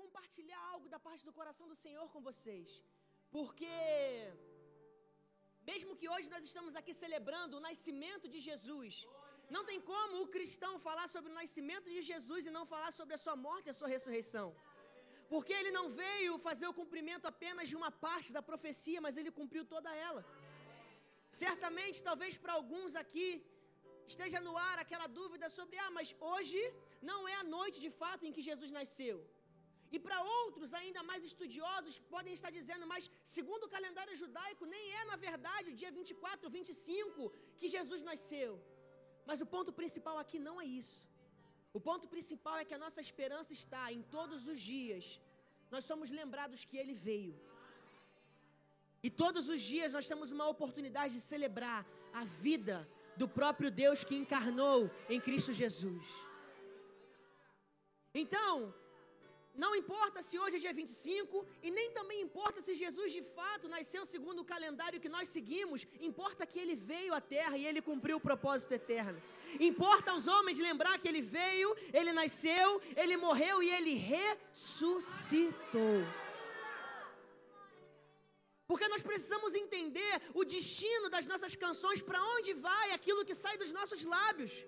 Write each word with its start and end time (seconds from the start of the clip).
compartilhar 0.00 0.62
algo 0.74 0.88
da 0.94 1.00
parte 1.06 1.24
do 1.28 1.32
coração 1.38 1.66
do 1.72 1.78
Senhor 1.84 2.06
com 2.14 2.20
vocês. 2.30 2.68
Porque, 3.36 3.74
mesmo 5.70 5.96
que 6.00 6.08
hoje 6.14 6.28
nós 6.34 6.44
estamos 6.50 6.74
aqui 6.80 6.94
celebrando 7.04 7.56
o 7.56 7.64
nascimento 7.68 8.26
de 8.34 8.40
Jesus, 8.48 8.94
não 9.56 9.64
tem 9.68 9.78
como 9.92 10.14
o 10.22 10.30
cristão 10.36 10.72
falar 10.86 11.06
sobre 11.14 11.30
o 11.30 11.38
nascimento 11.40 11.88
de 11.94 12.02
Jesus 12.10 12.46
e 12.46 12.56
não 12.56 12.64
falar 12.72 12.90
sobre 12.98 13.14
a 13.16 13.22
sua 13.24 13.36
morte 13.46 13.68
e 13.68 13.74
a 13.74 13.78
sua 13.80 13.92
ressurreição. 13.94 14.48
Porque 15.32 15.52
ele 15.60 15.72
não 15.78 15.86
veio 16.02 16.32
fazer 16.48 16.66
o 16.68 16.76
cumprimento 16.80 17.26
apenas 17.32 17.68
de 17.70 17.76
uma 17.80 17.90
parte 18.06 18.30
da 18.36 18.42
profecia, 18.50 19.00
mas 19.06 19.16
ele 19.20 19.36
cumpriu 19.38 19.64
toda 19.74 19.90
ela. 20.08 20.22
Certamente, 21.44 22.06
talvez 22.10 22.34
para 22.42 22.54
alguns 22.58 22.94
aqui, 23.02 23.28
esteja 24.12 24.40
no 24.46 24.54
ar 24.68 24.78
aquela 24.84 25.08
dúvida 25.18 25.48
sobre: 25.56 25.76
ah, 25.84 25.90
mas 25.98 26.14
hoje 26.32 26.60
não 27.10 27.20
é 27.32 27.34
a 27.42 27.48
noite 27.56 27.78
de 27.86 27.90
fato 28.02 28.24
em 28.26 28.32
que 28.36 28.46
Jesus 28.50 28.70
nasceu. 28.78 29.16
E 29.94 29.98
para 30.06 30.18
outros, 30.38 30.74
ainda 30.80 31.02
mais 31.10 31.22
estudiosos, 31.30 31.98
podem 32.14 32.32
estar 32.38 32.50
dizendo, 32.58 32.86
mas 32.92 33.10
segundo 33.36 33.64
o 33.64 33.72
calendário 33.76 34.14
judaico, 34.22 34.64
nem 34.74 34.84
é 35.00 35.04
na 35.12 35.16
verdade 35.28 35.70
o 35.70 35.78
dia 35.82 35.92
24, 35.98 36.50
25 36.58 37.32
que 37.58 37.68
Jesus 37.76 38.02
nasceu. 38.10 38.52
Mas 39.28 39.40
o 39.44 39.46
ponto 39.54 39.72
principal 39.80 40.16
aqui 40.24 40.38
não 40.48 40.56
é 40.64 40.66
isso. 40.82 41.00
O 41.78 41.80
ponto 41.88 42.06
principal 42.14 42.56
é 42.58 42.66
que 42.68 42.76
a 42.76 42.82
nossa 42.84 43.00
esperança 43.06 43.52
está 43.60 43.82
em 43.96 44.02
todos 44.16 44.46
os 44.52 44.60
dias. 44.60 45.04
Nós 45.74 45.84
somos 45.90 46.10
lembrados 46.20 46.64
que 46.68 46.78
ele 46.82 46.94
veio. 47.08 47.34
E 49.06 49.10
todos 49.22 49.44
os 49.54 49.60
dias 49.72 49.92
nós 49.96 50.08
temos 50.10 50.32
uma 50.36 50.46
oportunidade 50.54 51.14
de 51.14 51.20
celebrar 51.32 51.80
a 52.12 52.24
vida 52.24 52.76
do 53.20 53.28
próprio 53.28 53.70
Deus 53.70 54.02
que 54.08 54.16
encarnou 54.22 54.90
em 55.08 55.20
Cristo 55.20 55.52
Jesus. 55.52 56.06
Então, 58.22 58.74
não 59.62 59.74
importa 59.74 60.22
se 60.22 60.38
hoje 60.38 60.56
é 60.56 60.60
dia 60.64 60.72
25, 60.72 61.44
e 61.66 61.70
nem 61.78 61.90
também 61.90 62.20
importa 62.26 62.62
se 62.62 62.76
Jesus 62.82 63.10
de 63.12 63.22
fato 63.36 63.68
nasceu 63.68 64.02
segundo 64.06 64.42
o 64.42 64.44
calendário 64.52 65.00
que 65.04 65.08
nós 65.14 65.28
seguimos, 65.28 65.84
importa 66.08 66.46
que 66.50 66.60
ele 66.62 66.76
veio 66.90 67.12
à 67.12 67.20
terra 67.20 67.56
e 67.58 67.66
ele 67.66 67.82
cumpriu 67.88 68.18
o 68.18 68.26
propósito 68.28 68.72
eterno. 68.80 69.20
Importa 69.70 70.12
aos 70.12 70.28
homens 70.28 70.60
lembrar 70.68 70.96
que 71.00 71.08
ele 71.08 71.22
veio, 71.38 71.76
ele 71.92 72.12
nasceu, 72.12 72.68
ele 73.02 73.16
morreu 73.16 73.56
e 73.60 73.68
ele 73.78 73.94
ressuscitou. 74.14 75.98
Porque 78.68 78.86
nós 78.86 79.02
precisamos 79.02 79.56
entender 79.56 80.14
o 80.34 80.44
destino 80.44 81.08
das 81.14 81.26
nossas 81.26 81.56
canções, 81.56 82.00
para 82.00 82.22
onde 82.36 82.52
vai 82.54 82.92
aquilo 82.92 83.24
que 83.24 83.34
sai 83.34 83.56
dos 83.58 83.72
nossos 83.72 84.04
lábios. 84.04 84.64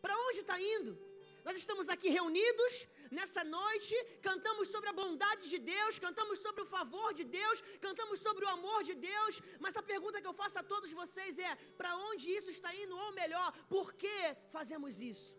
Para 0.00 0.16
onde 0.26 0.38
está 0.40 0.58
indo? 0.58 1.09
Nós 1.46 1.56
estamos 1.62 1.88
aqui 1.94 2.08
reunidos 2.18 2.72
nessa 3.18 3.42
noite, 3.58 3.94
cantamos 4.28 4.68
sobre 4.74 4.88
a 4.90 4.98
bondade 5.00 5.44
de 5.52 5.58
Deus, 5.74 5.98
cantamos 6.06 6.38
sobre 6.46 6.62
o 6.62 6.70
favor 6.76 7.10
de 7.20 7.24
Deus, 7.38 7.58
cantamos 7.86 8.20
sobre 8.26 8.44
o 8.44 8.52
amor 8.56 8.80
de 8.88 8.94
Deus, 8.94 9.40
mas 9.64 9.76
a 9.76 9.82
pergunta 9.92 10.20
que 10.20 10.30
eu 10.32 10.38
faço 10.42 10.58
a 10.60 10.68
todos 10.72 10.92
vocês 11.02 11.38
é: 11.50 11.52
para 11.80 11.92
onde 12.08 12.26
isso 12.38 12.50
está 12.56 12.72
indo, 12.82 12.96
ou 13.04 13.12
melhor, 13.20 13.48
por 13.74 13.86
que 14.02 14.18
fazemos 14.56 15.00
isso? 15.12 15.30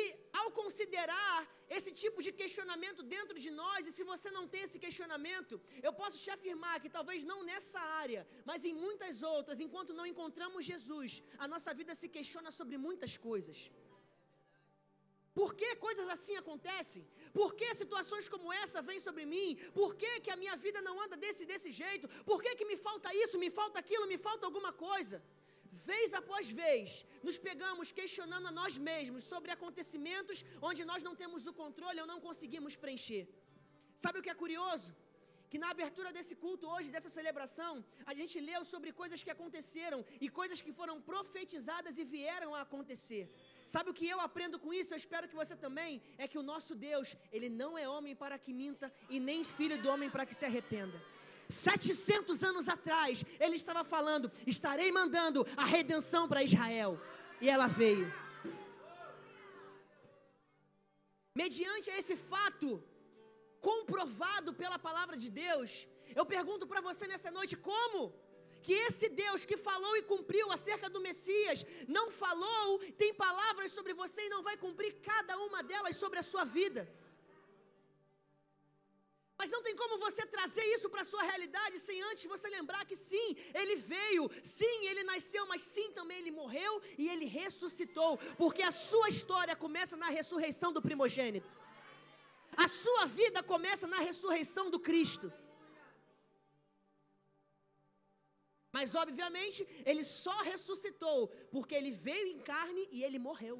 E 0.00 0.02
ao 0.40 0.48
considerar 0.60 1.38
esse 1.76 1.90
tipo 2.02 2.18
de 2.26 2.30
questionamento 2.40 3.00
dentro 3.14 3.36
de 3.44 3.50
nós, 3.58 3.80
e 3.88 3.92
se 3.96 4.04
você 4.10 4.28
não 4.36 4.44
tem 4.52 4.62
esse 4.66 4.78
questionamento, 4.84 5.54
eu 5.86 5.92
posso 6.00 6.16
te 6.24 6.30
afirmar 6.36 6.80
que 6.82 6.94
talvez 6.96 7.20
não 7.30 7.38
nessa 7.50 7.80
área, 8.02 8.22
mas 8.50 8.64
em 8.70 8.74
muitas 8.84 9.22
outras, 9.34 9.60
enquanto 9.66 9.96
não 9.98 10.06
encontramos 10.12 10.64
Jesus, 10.72 11.22
a 11.44 11.48
nossa 11.54 11.72
vida 11.80 11.94
se 12.00 12.08
questiona 12.16 12.50
sobre 12.58 12.78
muitas 12.86 13.14
coisas. 13.28 13.58
Por 15.38 15.50
que 15.58 15.68
coisas 15.86 16.08
assim 16.14 16.36
acontecem? 16.36 17.02
Por 17.38 17.50
que 17.58 17.68
situações 17.74 18.28
como 18.32 18.52
essa 18.62 18.82
vêm 18.88 19.00
sobre 19.06 19.24
mim? 19.34 19.58
Por 19.78 19.90
que, 20.00 20.20
que 20.24 20.32
a 20.34 20.40
minha 20.42 20.56
vida 20.64 20.80
não 20.88 20.96
anda 21.04 21.16
desse 21.24 21.44
desse 21.52 21.70
jeito? 21.82 22.08
Por 22.30 22.38
que, 22.42 22.54
que 22.58 22.66
me 22.70 22.76
falta 22.86 23.14
isso, 23.22 23.38
me 23.44 23.50
falta 23.60 23.78
aquilo, 23.82 24.06
me 24.14 24.18
falta 24.26 24.44
alguma 24.48 24.72
coisa? 24.88 25.22
Vez 25.90 26.12
após 26.20 26.50
vez, 26.50 27.04
nos 27.26 27.38
pegamos 27.46 27.90
questionando 27.98 28.48
a 28.48 28.56
nós 28.60 28.76
mesmos 28.90 29.24
sobre 29.32 29.50
acontecimentos 29.50 30.44
onde 30.70 30.84
nós 30.90 31.02
não 31.06 31.14
temos 31.22 31.46
o 31.46 31.54
controle 31.62 32.02
ou 32.02 32.10
não 32.12 32.20
conseguimos 32.26 32.76
preencher. 32.82 33.24
Sabe 34.02 34.18
o 34.18 34.22
que 34.24 34.32
é 34.34 34.42
curioso? 34.42 34.90
Que 35.50 35.58
na 35.62 35.70
abertura 35.70 36.10
desse 36.16 36.34
culto 36.42 36.66
hoje, 36.74 36.92
dessa 36.94 37.10
celebração, 37.16 37.72
a 38.10 38.12
gente 38.18 38.36
leu 38.50 38.62
sobre 38.72 38.90
coisas 39.00 39.22
que 39.24 39.32
aconteceram 39.34 40.04
e 40.20 40.28
coisas 40.40 40.60
que 40.64 40.72
foram 40.78 40.96
profetizadas 41.10 41.96
e 42.02 42.04
vieram 42.04 42.54
a 42.54 42.62
acontecer. 42.66 43.24
Sabe 43.66 43.90
o 43.90 43.94
que 43.94 44.08
eu 44.08 44.20
aprendo 44.20 44.58
com 44.58 44.72
isso? 44.72 44.92
Eu 44.92 44.98
espero 44.98 45.28
que 45.28 45.34
você 45.34 45.56
também. 45.56 46.02
É 46.18 46.28
que 46.28 46.38
o 46.38 46.42
nosso 46.42 46.74
Deus, 46.74 47.16
ele 47.32 47.48
não 47.48 47.78
é 47.78 47.88
homem 47.88 48.14
para 48.14 48.38
que 48.38 48.52
minta 48.52 48.92
e 49.08 49.18
nem 49.18 49.44
filho 49.44 49.80
do 49.80 49.88
homem 49.88 50.10
para 50.10 50.26
que 50.26 50.34
se 50.34 50.44
arrependa. 50.44 51.00
700 51.48 52.42
anos 52.42 52.68
atrás, 52.68 53.24
ele 53.38 53.56
estava 53.56 53.84
falando: 53.84 54.30
estarei 54.46 54.90
mandando 54.90 55.46
a 55.56 55.64
redenção 55.64 56.28
para 56.28 56.42
Israel. 56.42 57.00
E 57.40 57.48
ela 57.48 57.66
veio. 57.66 58.12
Mediante 61.34 61.90
esse 61.90 62.14
fato, 62.14 62.82
comprovado 63.60 64.52
pela 64.52 64.78
palavra 64.78 65.16
de 65.16 65.30
Deus, 65.30 65.86
eu 66.14 66.26
pergunto 66.26 66.66
para 66.66 66.80
você 66.80 67.06
nessa 67.06 67.30
noite: 67.30 67.56
como? 67.56 68.12
Que 68.62 68.72
esse 68.88 69.08
Deus 69.08 69.44
que 69.44 69.56
falou 69.68 69.96
e 69.96 70.02
cumpriu 70.12 70.50
acerca 70.52 70.88
do 70.88 71.00
Messias, 71.00 71.64
não 71.88 72.10
falou, 72.10 72.78
tem 73.02 73.12
palavras 73.12 73.72
sobre 73.72 73.92
você 74.02 74.26
e 74.26 74.34
não 74.34 74.42
vai 74.42 74.56
cumprir 74.56 74.92
cada 75.10 75.36
uma 75.46 75.62
delas 75.62 75.96
sobre 75.96 76.18
a 76.18 76.22
sua 76.32 76.44
vida. 76.44 76.82
Mas 79.42 79.50
não 79.50 79.62
tem 79.66 79.74
como 79.74 79.98
você 79.98 80.24
trazer 80.24 80.64
isso 80.74 80.88
para 80.88 81.00
a 81.00 81.04
sua 81.12 81.22
realidade 81.22 81.76
sem 81.80 82.00
antes 82.02 82.26
você 82.26 82.48
lembrar 82.48 82.84
que 82.86 82.94
sim, 82.94 83.36
ele 83.52 83.74
veio, 83.74 84.30
sim, 84.44 84.86
ele 84.86 85.02
nasceu, 85.02 85.44
mas 85.46 85.62
sim 85.62 85.90
também 85.90 86.18
ele 86.18 86.30
morreu 86.30 86.80
e 86.96 87.08
ele 87.08 87.24
ressuscitou, 87.24 88.18
porque 88.38 88.62
a 88.62 88.70
sua 88.70 89.08
história 89.08 89.56
começa 89.56 89.96
na 89.96 90.10
ressurreição 90.18 90.72
do 90.72 90.80
primogênito. 90.80 91.50
A 92.56 92.68
sua 92.68 93.06
vida 93.06 93.42
começa 93.42 93.86
na 93.86 93.98
ressurreição 93.98 94.70
do 94.70 94.78
Cristo. 94.78 95.32
Mas, 98.76 98.94
obviamente, 98.94 99.60
ele 99.84 100.02
só 100.02 100.36
ressuscitou 100.50 101.28
porque 101.54 101.74
ele 101.74 101.90
veio 101.90 102.28
em 102.34 102.40
carne 102.52 102.88
e 102.90 103.04
ele 103.04 103.18
morreu. 103.18 103.58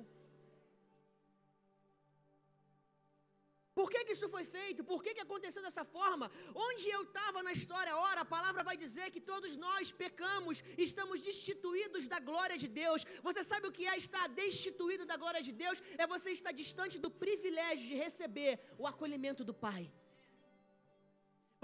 Por 3.78 3.89
que, 3.91 4.01
que 4.05 4.15
isso 4.17 4.28
foi 4.34 4.45
feito? 4.45 4.84
Por 4.91 5.03
que, 5.03 5.15
que 5.15 5.25
aconteceu 5.27 5.62
dessa 5.67 5.84
forma? 5.97 6.27
Onde 6.69 6.87
eu 6.97 7.03
estava 7.05 7.43
na 7.47 7.53
história, 7.59 7.97
ora, 7.97 8.21
a 8.22 8.33
palavra 8.37 8.62
vai 8.69 8.77
dizer 8.77 9.06
que 9.15 9.21
todos 9.33 9.56
nós 9.56 9.91
pecamos, 10.03 10.62
estamos 10.77 11.22
destituídos 11.28 12.06
da 12.12 12.19
glória 12.28 12.59
de 12.65 12.69
Deus. 12.69 13.05
Você 13.28 13.43
sabe 13.43 13.67
o 13.67 13.72
que 13.72 13.87
é 13.87 13.97
estar 13.97 14.27
destituído 14.43 15.06
da 15.06 15.17
glória 15.17 15.43
de 15.49 15.53
Deus? 15.53 15.83
É 15.97 16.06
você 16.06 16.31
estar 16.33 16.53
distante 16.53 16.99
do 16.99 17.11
privilégio 17.11 17.89
de 17.89 17.95
receber 17.95 18.61
o 18.78 18.87
acolhimento 18.87 19.43
do 19.43 19.55
Pai. 19.55 19.91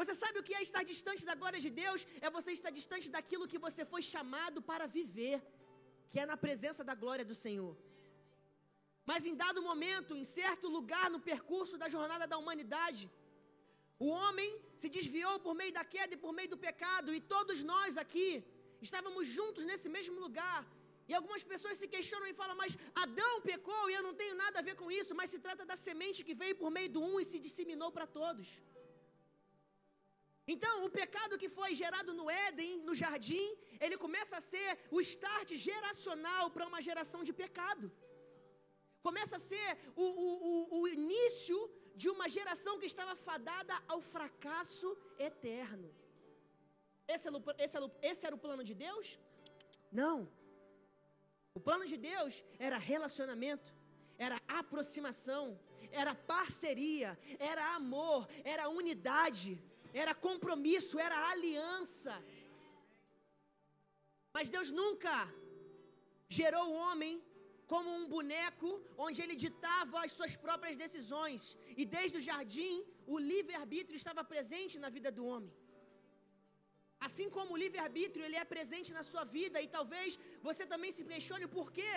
Você 0.00 0.14
sabe 0.22 0.36
o 0.38 0.46
que 0.46 0.54
é 0.58 0.62
estar 0.68 0.82
distante 0.92 1.22
da 1.28 1.34
glória 1.40 1.60
de 1.64 1.70
Deus? 1.82 2.00
É 2.26 2.30
você 2.38 2.50
estar 2.58 2.72
distante 2.78 3.06
daquilo 3.14 3.50
que 3.52 3.62
você 3.66 3.82
foi 3.92 4.02
chamado 4.12 4.58
para 4.70 4.86
viver, 4.98 5.38
que 6.10 6.20
é 6.22 6.26
na 6.32 6.36
presença 6.44 6.82
da 6.90 6.94
glória 7.02 7.24
do 7.30 7.36
Senhor. 7.44 7.74
Mas 9.10 9.26
em 9.30 9.34
dado 9.42 9.60
momento, 9.70 10.12
em 10.20 10.26
certo 10.38 10.66
lugar 10.76 11.06
no 11.14 11.20
percurso 11.30 11.76
da 11.82 11.88
jornada 11.94 12.26
da 12.32 12.38
humanidade, 12.42 13.04
o 14.06 14.08
homem 14.20 14.50
se 14.80 14.88
desviou 14.96 15.34
por 15.44 15.54
meio 15.60 15.74
da 15.78 15.84
queda 15.94 16.14
e 16.14 16.22
por 16.24 16.32
meio 16.38 16.50
do 16.54 16.60
pecado, 16.68 17.14
e 17.16 17.20
todos 17.34 17.60
nós 17.72 17.96
aqui 18.04 18.28
estávamos 18.86 19.26
juntos 19.36 19.64
nesse 19.70 19.88
mesmo 19.96 20.18
lugar. 20.26 20.58
E 21.10 21.14
algumas 21.18 21.42
pessoas 21.52 21.78
se 21.82 21.88
questionam 21.94 22.28
e 22.30 22.38
falam, 22.40 22.56
mas 22.62 22.72
Adão 23.04 23.34
pecou 23.50 23.84
e 23.90 23.94
eu 23.98 24.04
não 24.06 24.14
tenho 24.22 24.34
nada 24.44 24.56
a 24.60 24.66
ver 24.68 24.76
com 24.80 24.88
isso, 25.00 25.12
mas 25.20 25.30
se 25.34 25.40
trata 25.46 25.64
da 25.70 25.76
semente 25.86 26.26
que 26.28 26.40
veio 26.42 26.56
por 26.62 26.70
meio 26.78 26.90
do 26.96 27.02
um 27.10 27.18
e 27.22 27.28
se 27.30 27.38
disseminou 27.46 27.90
para 27.96 28.06
todos. 28.20 28.48
Então, 30.54 30.74
o 30.86 30.90
pecado 31.00 31.38
que 31.40 31.50
foi 31.56 31.70
gerado 31.80 32.12
no 32.18 32.26
Éden, 32.46 32.70
no 32.88 32.94
jardim, 33.02 33.46
ele 33.84 33.96
começa 34.04 34.34
a 34.38 34.46
ser 34.52 34.70
o 34.96 34.98
start 35.08 35.50
geracional 35.68 36.44
para 36.54 36.68
uma 36.70 36.80
geração 36.88 37.20
de 37.28 37.34
pecado. 37.42 37.86
Começa 39.08 39.36
a 39.36 39.44
ser 39.50 39.68
o, 40.04 40.06
o, 40.24 40.28
o, 40.48 40.80
o 40.80 40.88
início 40.88 41.58
de 42.00 42.08
uma 42.14 42.28
geração 42.36 42.74
que 42.80 42.90
estava 42.92 43.14
fadada 43.28 43.74
ao 43.92 44.00
fracasso 44.14 44.88
eterno. 45.18 45.88
Esse 47.14 47.28
era, 47.28 47.36
o, 47.36 47.44
esse, 47.64 47.76
era 47.76 47.86
o, 47.86 47.92
esse 48.10 48.26
era 48.26 48.36
o 48.36 48.42
plano 48.46 48.64
de 48.70 48.74
Deus? 48.86 49.06
Não. 50.02 50.16
O 51.58 51.60
plano 51.60 51.86
de 51.92 51.98
Deus 52.10 52.42
era 52.58 52.78
relacionamento, 52.78 53.68
era 54.26 54.40
aproximação, 54.60 55.44
era 55.90 56.14
parceria, 56.14 57.18
era 57.38 57.74
amor, 57.74 58.20
era 58.44 58.68
unidade 58.80 59.52
era 59.92 60.14
compromisso, 60.14 60.98
era 61.06 61.16
aliança. 61.30 62.14
Mas 64.36 64.50
Deus 64.56 64.70
nunca 64.70 65.14
gerou 66.38 66.66
o 66.68 66.76
homem 66.86 67.14
como 67.72 67.88
um 67.98 68.04
boneco 68.16 68.68
onde 69.06 69.18
ele 69.22 69.36
ditava 69.44 69.96
as 70.04 70.12
suas 70.18 70.34
próprias 70.44 70.76
decisões. 70.84 71.40
E 71.80 71.84
desde 71.96 72.18
o 72.18 72.24
jardim, 72.28 72.74
o 73.14 73.18
livre-arbítrio 73.32 73.96
estava 74.02 74.22
presente 74.34 74.76
na 74.84 74.90
vida 74.96 75.10
do 75.18 75.24
homem. 75.32 75.52
Assim 77.06 77.28
como 77.34 77.50
o 77.52 77.60
livre-arbítrio 77.64 78.24
ele 78.26 78.38
é 78.42 78.44
presente 78.54 78.90
na 78.98 79.04
sua 79.10 79.24
vida 79.36 79.58
e 79.64 79.68
talvez 79.76 80.18
você 80.48 80.64
também 80.72 80.90
se 80.96 81.04
questione 81.10 81.46
por 81.56 81.68
quê? 81.76 81.92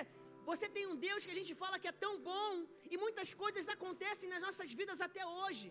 Você 0.50 0.68
tem 0.76 0.86
um 0.92 0.98
Deus 1.08 1.26
que 1.26 1.34
a 1.36 1.40
gente 1.40 1.54
fala 1.64 1.80
que 1.82 1.92
é 1.92 2.02
tão 2.06 2.14
bom 2.32 2.52
e 2.94 2.98
muitas 3.04 3.30
coisas 3.44 3.68
acontecem 3.76 4.30
nas 4.34 4.44
nossas 4.48 4.72
vidas 4.80 5.02
até 5.08 5.24
hoje. 5.40 5.68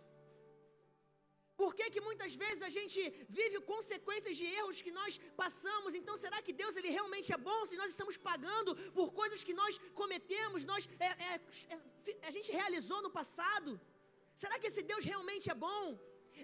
Por 1.61 1.73
que, 1.79 1.87
que 1.95 2.03
muitas 2.09 2.33
vezes 2.43 2.63
a 2.69 2.73
gente 2.77 3.01
vive 3.39 3.57
consequências 3.73 4.35
de 4.41 4.47
erros 4.59 4.81
que 4.85 4.93
nós 4.99 5.13
passamos? 5.43 5.95
Então, 6.01 6.15
será 6.25 6.39
que 6.47 6.55
Deus 6.61 6.77
ele 6.79 6.91
realmente 6.99 7.29
é 7.37 7.41
bom 7.49 7.61
se 7.71 7.81
nós 7.81 7.91
estamos 7.95 8.17
pagando 8.29 8.75
por 8.99 9.09
coisas 9.21 9.43
que 9.49 9.55
nós 9.63 9.75
cometemos, 10.01 10.65
nós 10.73 10.89
é, 11.09 11.11
é, 11.31 11.35
é, 11.75 11.79
a 12.29 12.33
gente 12.37 12.51
realizou 12.61 13.01
no 13.07 13.11
passado? 13.21 13.73
Será 14.43 14.57
que 14.59 14.69
esse 14.71 14.83
Deus 14.93 15.05
realmente 15.13 15.49
é 15.55 15.59
bom? 15.69 15.85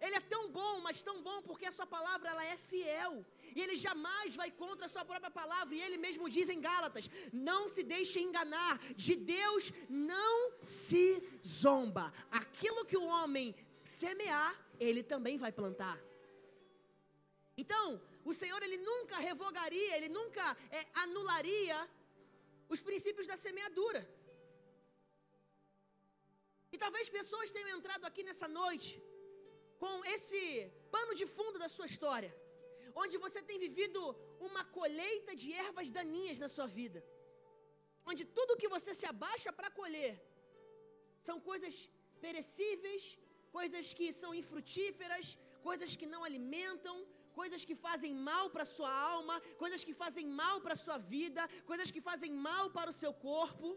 Ele 0.04 0.16
é 0.20 0.20
tão 0.34 0.42
bom, 0.58 0.74
mas 0.86 1.00
tão 1.08 1.16
bom 1.28 1.38
porque 1.48 1.66
a 1.69 1.72
sua 1.76 1.86
palavra 1.96 2.30
ela 2.32 2.44
é 2.44 2.56
fiel. 2.70 3.12
E 3.54 3.62
ele 3.64 3.76
jamais 3.86 4.36
vai 4.40 4.50
contra 4.62 4.84
a 4.86 4.92
sua 4.94 5.04
própria 5.10 5.30
palavra. 5.30 5.74
E 5.74 5.80
ele 5.86 5.98
mesmo 6.06 6.28
diz 6.36 6.50
em 6.54 6.60
Gálatas: 6.60 7.08
Não 7.50 7.62
se 7.74 7.82
deixe 7.94 8.20
enganar, 8.20 8.74
de 9.04 9.16
Deus 9.16 9.72
não 9.88 10.52
se 10.62 11.06
zomba. 11.60 12.12
Aquilo 12.42 12.84
que 12.84 12.98
o 12.98 13.06
homem 13.16 13.54
semear, 13.86 14.54
ele 14.78 15.02
também 15.02 15.37
vai 15.44 15.52
plantar. 15.61 15.96
Então, 17.62 18.00
o 18.25 18.32
Senhor 18.40 18.61
ele 18.62 18.78
nunca 18.90 19.17
revogaria, 19.28 19.96
ele 19.96 20.11
nunca 20.19 20.44
é, 20.78 20.87
anularia 21.05 21.78
os 22.69 22.81
princípios 22.88 23.26
da 23.26 23.37
semeadura. 23.37 24.02
E 26.73 26.78
talvez 26.84 27.08
pessoas 27.19 27.50
tenham 27.56 27.70
entrado 27.76 28.05
aqui 28.08 28.23
nessa 28.28 28.49
noite 28.61 28.90
com 29.82 29.94
esse 30.14 30.40
pano 30.94 31.14
de 31.20 31.26
fundo 31.37 31.58
da 31.62 31.69
sua 31.76 31.87
história, 31.93 32.32
onde 33.02 33.17
você 33.25 33.40
tem 33.49 33.58
vivido 33.67 34.00
uma 34.49 34.62
colheita 34.79 35.34
de 35.40 35.49
ervas 35.67 35.90
daninhas 35.99 36.38
na 36.44 36.49
sua 36.56 36.67
vida, 36.79 37.00
onde 38.11 38.25
tudo 38.38 38.61
que 38.62 38.72
você 38.76 38.93
se 39.00 39.06
abaixa 39.12 39.52
para 39.58 39.70
colher 39.81 40.14
são 41.29 41.38
coisas 41.50 41.75
perecíveis, 42.25 43.05
coisas 43.58 43.87
que 43.99 44.06
são 44.20 44.31
infrutíferas, 44.41 45.26
coisas 45.69 45.91
que 46.00 46.06
não 46.14 46.23
alimentam, 46.29 46.97
coisas 47.41 47.62
que 47.69 47.76
fazem 47.87 48.12
mal 48.29 48.44
para 48.55 48.64
sua 48.76 48.93
alma, 49.14 49.35
coisas 49.62 49.82
que 49.87 49.94
fazem 50.03 50.26
mal 50.43 50.56
para 50.64 50.81
sua 50.85 50.99
vida, 51.17 51.43
coisas 51.70 51.91
que 51.94 52.03
fazem 52.08 52.32
mal 52.49 52.64
para 52.76 52.91
o 52.93 52.99
seu 53.03 53.12
corpo. 53.29 53.69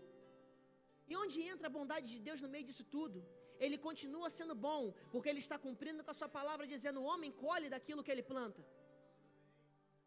E 1.12 1.16
onde 1.24 1.38
entra 1.52 1.68
a 1.70 1.76
bondade 1.78 2.08
de 2.14 2.20
Deus 2.28 2.42
no 2.46 2.52
meio 2.56 2.68
disso 2.70 2.86
tudo? 2.98 3.20
Ele 3.66 3.78
continua 3.88 4.28
sendo 4.40 4.56
bom, 4.68 4.82
porque 5.12 5.30
Ele 5.32 5.44
está 5.46 5.58
cumprindo 5.66 6.04
com 6.06 6.12
a 6.14 6.20
Sua 6.20 6.30
palavra, 6.40 6.72
dizendo: 6.74 7.02
o 7.02 7.10
homem 7.12 7.32
colhe 7.46 7.70
daquilo 7.76 8.04
que 8.06 8.14
ele 8.14 8.26
planta. 8.34 8.62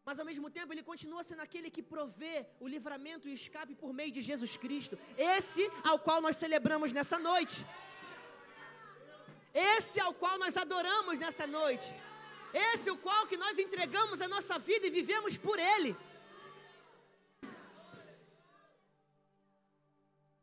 Mas 0.07 0.19
ao 0.19 0.27
mesmo 0.29 0.47
tempo, 0.57 0.71
Ele 0.73 0.89
continua 0.91 1.23
sendo 1.29 1.43
aquele 1.47 1.69
que 1.75 1.83
provê 1.93 2.35
o 2.63 2.67
livramento 2.75 3.27
e 3.27 3.37
escape 3.41 3.73
por 3.83 3.91
meio 3.99 4.13
de 4.17 4.21
Jesus 4.29 4.53
Cristo, 4.63 4.97
esse 5.37 5.65
ao 5.91 5.97
qual 6.07 6.19
nós 6.25 6.37
celebramos 6.43 6.91
nessa 6.97 7.19
noite. 7.29 7.59
Esse 9.53 9.99
é 9.99 10.05
o 10.05 10.13
qual 10.21 10.37
nós 10.43 10.57
adoramos 10.57 11.19
nessa 11.19 11.45
noite. 11.45 11.93
Esse 12.71 12.89
é 12.89 12.91
o 12.91 12.97
qual 12.97 13.27
que 13.27 13.37
nós 13.37 13.59
entregamos 13.59 14.19
a 14.21 14.27
nossa 14.27 14.57
vida 14.57 14.87
e 14.87 14.95
vivemos 14.99 15.37
por 15.37 15.57
Ele. 15.59 15.95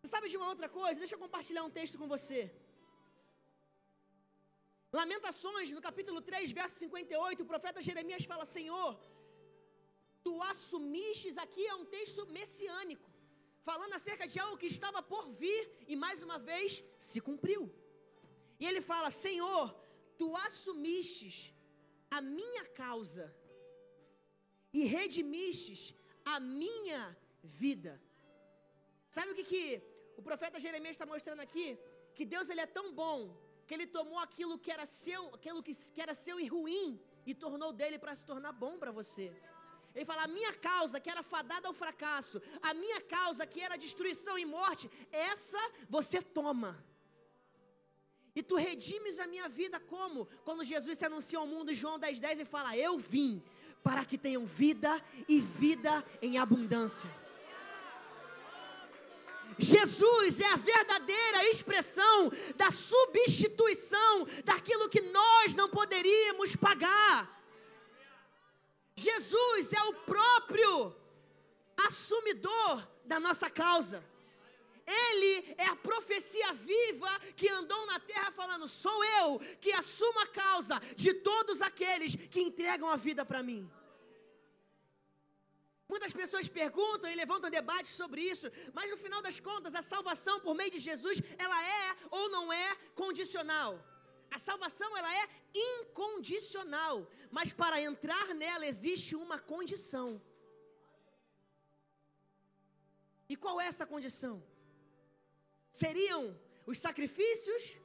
Você 0.00 0.08
sabe 0.14 0.28
de 0.28 0.36
uma 0.36 0.48
outra 0.48 0.68
coisa? 0.68 1.00
Deixa 1.00 1.14
eu 1.16 1.24
compartilhar 1.24 1.64
um 1.64 1.74
texto 1.78 1.98
com 1.98 2.08
você. 2.14 2.40
Lamentações, 4.92 5.70
no 5.70 5.80
capítulo 5.80 6.20
3, 6.20 6.52
verso 6.52 6.76
58, 6.78 7.42
o 7.42 7.50
profeta 7.52 7.82
Jeremias 7.88 8.24
fala: 8.24 8.44
Senhor, 8.44 8.90
tu 10.24 10.32
assumistes, 10.52 11.36
aqui 11.44 11.64
é 11.66 11.74
um 11.74 11.84
texto 11.84 12.26
messiânico, 12.38 13.08
falando 13.62 13.94
acerca 13.94 14.26
de 14.32 14.38
algo 14.44 14.56
que 14.62 14.66
estava 14.66 15.02
por 15.02 15.28
vir 15.42 15.62
e 15.86 15.96
mais 16.04 16.22
uma 16.26 16.38
vez 16.38 16.82
se 16.98 17.20
cumpriu. 17.20 17.62
E 18.60 18.66
ele 18.68 18.80
fala: 18.90 19.10
Senhor, 19.10 19.64
tu 20.18 20.28
assumistes 20.46 21.36
a 22.10 22.20
minha 22.20 22.64
causa 22.82 23.24
e 24.78 24.84
redimistes 24.84 25.94
a 26.24 26.38
minha 26.38 27.02
vida. 27.42 27.92
Sabe 29.16 29.32
o 29.32 29.34
que, 29.34 29.44
que 29.52 29.82
o 30.16 30.22
profeta 30.22 30.60
Jeremias 30.60 30.94
está 30.96 31.06
mostrando 31.06 31.40
aqui? 31.40 31.66
Que 32.14 32.24
Deus 32.24 32.50
ele 32.50 32.60
é 32.60 32.66
tão 32.66 32.92
bom 33.02 33.18
que 33.66 33.74
ele 33.74 33.86
tomou 33.86 34.18
aquilo 34.18 34.58
que 34.58 34.70
era 34.70 34.84
seu, 34.84 35.34
aquilo 35.34 35.62
que, 35.62 35.74
que 35.94 36.02
era 36.04 36.14
seu 36.14 36.38
e 36.38 36.46
ruim 36.46 37.00
e 37.24 37.34
tornou 37.34 37.72
dele 37.72 37.98
para 37.98 38.14
se 38.14 38.24
tornar 38.30 38.52
bom 38.52 38.78
para 38.78 38.92
você. 38.92 39.26
Ele 39.94 40.04
fala: 40.04 40.24
a 40.24 40.28
minha 40.28 40.52
causa 40.54 41.00
que 41.00 41.10
era 41.14 41.22
fadada 41.22 41.66
ao 41.68 41.74
fracasso, 41.74 42.40
a 42.62 42.74
minha 42.74 43.00
causa 43.00 43.46
que 43.46 43.60
era 43.60 43.82
destruição 43.86 44.38
e 44.38 44.44
morte, 44.44 44.90
essa 45.10 45.60
você 45.88 46.20
toma. 46.20 46.72
E 48.34 48.42
tu 48.42 48.56
redimes 48.56 49.18
a 49.18 49.26
minha 49.26 49.48
vida 49.48 49.80
como? 49.80 50.26
Quando 50.44 50.64
Jesus 50.64 50.98
se 50.98 51.04
anuncia 51.04 51.38
ao 51.38 51.46
mundo 51.46 51.72
em 51.72 51.74
João 51.74 51.98
10,10 51.98 52.20
10, 52.20 52.40
e 52.40 52.44
fala: 52.44 52.76
Eu 52.76 52.98
vim 52.98 53.42
para 53.82 54.04
que 54.04 54.18
tenham 54.18 54.44
vida 54.44 55.02
e 55.28 55.40
vida 55.40 56.04
em 56.22 56.38
abundância. 56.38 57.10
Jesus 59.58 60.40
é 60.40 60.46
a 60.46 60.56
verdadeira 60.56 61.48
expressão 61.48 62.30
da 62.56 62.70
substituição 62.70 64.26
daquilo 64.44 64.88
que 64.88 65.00
nós 65.02 65.54
não 65.54 65.68
poderíamos 65.68 66.56
pagar. 66.56 67.38
Jesus 68.94 69.72
é 69.72 69.82
o 69.82 69.94
próprio 69.94 70.94
assumidor 71.86 72.86
da 73.04 73.18
nossa 73.18 73.50
causa. 73.50 74.04
Ele 74.90 75.54
é 75.56 75.66
a 75.66 75.76
profecia 75.76 76.52
viva 76.52 77.12
que 77.36 77.48
andou 77.48 77.86
na 77.86 77.98
terra 78.00 78.30
falando: 78.32 78.66
sou 78.66 79.04
eu 79.18 79.38
que 79.60 79.72
assumo 79.72 80.18
a 80.20 80.26
causa 80.26 80.80
de 80.96 81.12
todos 81.14 81.62
aqueles 81.62 82.14
que 82.32 82.40
entregam 82.40 82.88
a 82.88 82.96
vida 82.96 83.24
para 83.24 83.42
mim. 83.42 83.70
Muitas 85.92 86.12
pessoas 86.12 86.48
perguntam 86.48 87.10
e 87.10 87.20
levantam 87.22 87.50
debates 87.50 87.92
sobre 88.00 88.20
isso, 88.32 88.46
mas 88.72 88.90
no 88.90 88.96
final 88.96 89.20
das 89.20 89.38
contas, 89.40 89.74
a 89.74 89.82
salvação 89.82 90.38
por 90.40 90.54
meio 90.54 90.70
de 90.70 90.78
Jesus, 90.78 91.20
ela 91.36 91.60
é 91.82 91.96
ou 92.10 92.28
não 92.30 92.52
é 92.52 92.68
condicional. 92.94 93.72
A 94.30 94.38
salvação 94.38 94.96
ela 94.96 95.12
é 95.22 95.28
incondicional, 95.52 97.10
mas 97.30 97.52
para 97.52 97.80
entrar 97.80 98.26
nela 98.34 98.66
existe 98.66 99.16
uma 99.16 99.38
condição. 99.38 100.22
E 103.28 103.36
qual 103.36 103.60
é 103.60 103.66
essa 103.66 103.84
condição? 103.84 104.34
Seriam 105.70 106.38
os 106.66 106.78
sacrifícios, 106.78 107.76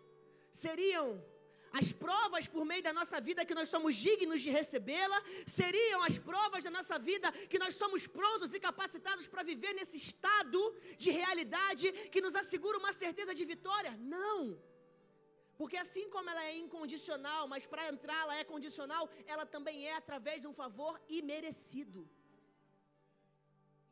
seriam 0.51 1.23
as 1.79 1.91
provas 1.91 2.47
por 2.47 2.63
meio 2.65 2.83
da 2.87 2.93
nossa 2.93 3.19
vida 3.19 3.45
que 3.47 3.57
nós 3.59 3.67
somos 3.67 3.95
dignos 3.95 4.41
de 4.41 4.49
recebê-la, 4.49 5.21
seriam 5.45 6.01
as 6.03 6.17
provas 6.17 6.63
da 6.63 6.71
nossa 6.71 6.97
vida 6.97 7.31
que 7.51 7.59
nós 7.63 7.75
somos 7.75 8.07
prontos 8.07 8.53
e 8.53 8.59
capacitados 8.59 9.27
para 9.27 9.43
viver 9.43 9.73
nesse 9.73 9.97
estado 9.97 10.59
de 10.97 11.09
realidade 11.09 11.91
que 12.13 12.21
nos 12.21 12.35
assegura 12.35 12.77
uma 12.77 12.93
certeza 12.93 13.35
de 13.35 13.43
vitória? 13.43 13.91
Não. 14.15 14.57
Porque 15.57 15.77
assim 15.77 16.09
como 16.09 16.29
ela 16.29 16.45
é 16.45 16.55
incondicional, 16.55 17.43
mas 17.47 17.65
para 17.65 17.89
entrar 17.89 18.21
ela 18.23 18.35
é 18.37 18.43
condicional, 18.43 19.09
ela 19.25 19.45
também 19.45 19.85
é 19.85 19.95
através 19.95 20.39
de 20.41 20.47
um 20.47 20.53
favor 20.53 20.93
imerecido. 21.09 22.09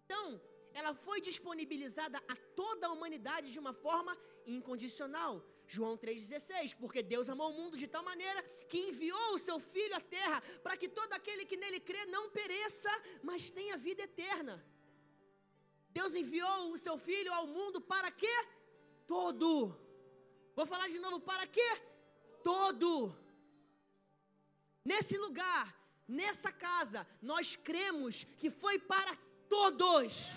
Então, 0.05 0.41
ela 0.73 0.93
foi 0.93 1.21
disponibilizada 1.21 2.17
a 2.27 2.35
toda 2.61 2.87
a 2.87 2.91
humanidade 2.91 3.51
de 3.51 3.59
uma 3.59 3.73
forma 3.73 4.17
incondicional. 4.45 5.33
João 5.67 5.97
3,16, 5.97 6.75
porque 6.81 7.01
Deus 7.01 7.29
amou 7.29 7.49
o 7.51 7.57
mundo 7.59 7.77
de 7.77 7.87
tal 7.87 8.03
maneira 8.03 8.43
que 8.67 8.79
enviou 8.89 9.35
o 9.35 9.39
seu 9.39 9.59
Filho 9.59 9.95
à 9.95 10.01
terra, 10.01 10.41
para 10.61 10.75
que 10.75 10.89
todo 10.89 11.13
aquele 11.13 11.45
que 11.45 11.57
nele 11.57 11.79
crê 11.79 12.05
não 12.07 12.29
pereça, 12.29 12.91
mas 13.21 13.49
tenha 13.49 13.77
vida 13.77 14.03
eterna. 14.03 14.63
Deus 15.89 16.15
enviou 16.15 16.71
o 16.71 16.77
seu 16.77 16.97
Filho 16.97 17.33
ao 17.33 17.47
mundo 17.47 17.79
para 17.79 18.11
quê? 18.11 18.35
Todo. 19.07 19.49
Vou 20.55 20.65
falar 20.65 20.87
de 20.89 20.99
novo, 20.99 21.19
para 21.19 21.45
quê? 21.47 21.69
Todo. 22.43 23.15
Nesse 24.83 25.17
lugar, 25.17 25.65
nessa 26.07 26.51
casa, 26.51 27.07
nós 27.21 27.55
cremos 27.55 28.23
que 28.39 28.49
foi 28.49 28.77
para 28.77 29.15
todos 29.47 30.35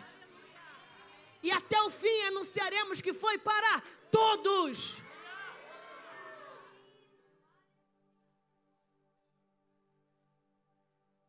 e 1.42 1.50
até 1.50 1.80
o 1.82 1.90
fim 1.90 2.20
anunciaremos 2.30 3.00
que 3.00 3.12
foi 3.12 3.36
para 3.38 3.82
todos. 4.10 4.98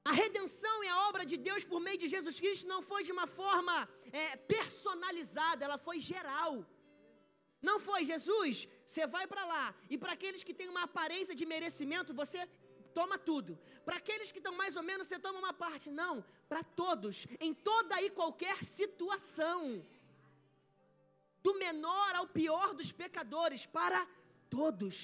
A 0.09 0.13
redenção 0.23 0.75
e 0.83 0.87
a 0.87 0.97
obra 1.09 1.23
de 1.31 1.37
Deus 1.47 1.63
por 1.71 1.79
meio 1.85 1.99
de 2.03 2.07
Jesus 2.07 2.35
Cristo 2.39 2.65
não 2.73 2.81
foi 2.81 3.01
de 3.07 3.11
uma 3.15 3.27
forma 3.39 3.75
é, 4.19 4.37
personalizada, 4.53 5.65
ela 5.65 5.77
foi 5.87 5.99
geral. 5.99 6.65
Não 7.61 7.77
foi, 7.87 8.05
Jesus, 8.11 8.67
você 8.85 9.05
vai 9.15 9.25
para 9.31 9.43
lá. 9.53 9.65
E 9.89 9.97
para 9.97 10.13
aqueles 10.13 10.43
que 10.47 10.53
têm 10.53 10.69
uma 10.69 10.83
aparência 10.89 11.35
de 11.39 11.45
merecimento, 11.45 12.13
você 12.21 12.47
toma 12.93 13.17
tudo. 13.17 13.59
Para 13.85 13.97
aqueles 14.01 14.31
que 14.31 14.39
estão 14.41 14.53
mais 14.61 14.75
ou 14.79 14.83
menos, 14.89 15.07
você 15.07 15.19
toma 15.25 15.39
uma 15.39 15.53
parte. 15.53 15.89
Não, 16.01 16.13
para 16.47 16.63
todos, 16.63 17.27
em 17.47 17.53
toda 17.53 18.01
e 18.01 18.09
qualquer 18.09 18.63
situação. 18.63 19.85
Do 21.45 21.53
menor 21.65 22.11
ao 22.15 22.27
pior 22.39 22.73
dos 22.73 22.91
pecadores, 22.91 23.65
para 23.65 24.01
todos. 24.49 24.97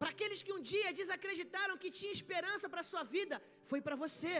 Para 0.00 0.10
aqueles 0.14 0.42
que 0.42 0.52
um 0.56 0.62
dia 0.72 0.92
desacreditaram 1.00 1.80
que 1.82 1.90
tinha 1.90 2.12
esperança 2.18 2.68
para 2.68 2.80
a 2.80 2.90
sua 2.90 3.02
vida, 3.16 3.36
foi 3.70 3.80
para 3.86 3.96
você. 4.04 4.36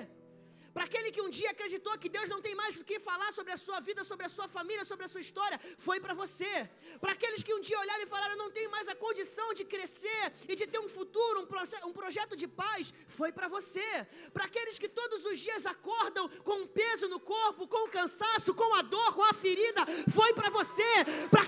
Para 0.74 0.84
aquele 0.84 1.10
que 1.10 1.22
um 1.26 1.30
dia 1.38 1.50
acreditou 1.50 1.92
que 1.98 2.08
Deus 2.08 2.28
não 2.28 2.40
tem 2.40 2.54
mais 2.54 2.76
o 2.76 2.84
que 2.84 2.98
falar 3.00 3.32
sobre 3.32 3.52
a 3.52 3.56
sua 3.56 3.80
vida, 3.80 4.04
sobre 4.04 4.24
a 4.26 4.28
sua 4.28 4.46
família, 4.56 4.84
sobre 4.84 5.04
a 5.04 5.08
sua 5.08 5.20
história, 5.20 5.58
foi 5.78 5.98
para 5.98 6.14
você. 6.14 6.52
Para 7.00 7.12
aqueles 7.12 7.42
que 7.42 7.52
um 7.52 7.60
dia 7.60 7.78
olharam 7.78 8.02
e 8.02 8.06
falaram, 8.06 8.36
não 8.36 8.50
tenho 8.50 8.70
mais 8.70 8.88
a 8.88 8.94
condição 8.94 9.52
de 9.52 9.64
crescer 9.64 10.24
e 10.48 10.54
de 10.54 10.66
ter 10.66 10.78
um 10.78 10.88
futuro, 10.88 11.40
um, 11.40 11.46
proje 11.46 11.76
um 11.84 11.92
projeto 11.92 12.36
de 12.36 12.46
paz, 12.46 12.94
foi 13.08 13.32
para 13.32 13.48
você. 13.48 14.06
Para 14.32 14.44
aqueles 14.44 14.78
que 14.78 14.88
todos 14.88 15.24
os 15.24 15.38
dias 15.38 15.66
acordam 15.66 16.28
com 16.44 16.62
um 16.62 16.66
peso 16.66 17.08
no 17.08 17.18
corpo, 17.18 17.66
com 17.66 17.86
o 17.86 17.90
cansaço, 17.90 18.54
com 18.54 18.74
a 18.74 18.82
dor, 18.82 19.14
com 19.14 19.24
a 19.24 19.32
ferida, 19.32 19.82
foi 20.12 20.32
para 20.32 20.50
você. 20.50 20.90
Para 21.30 21.42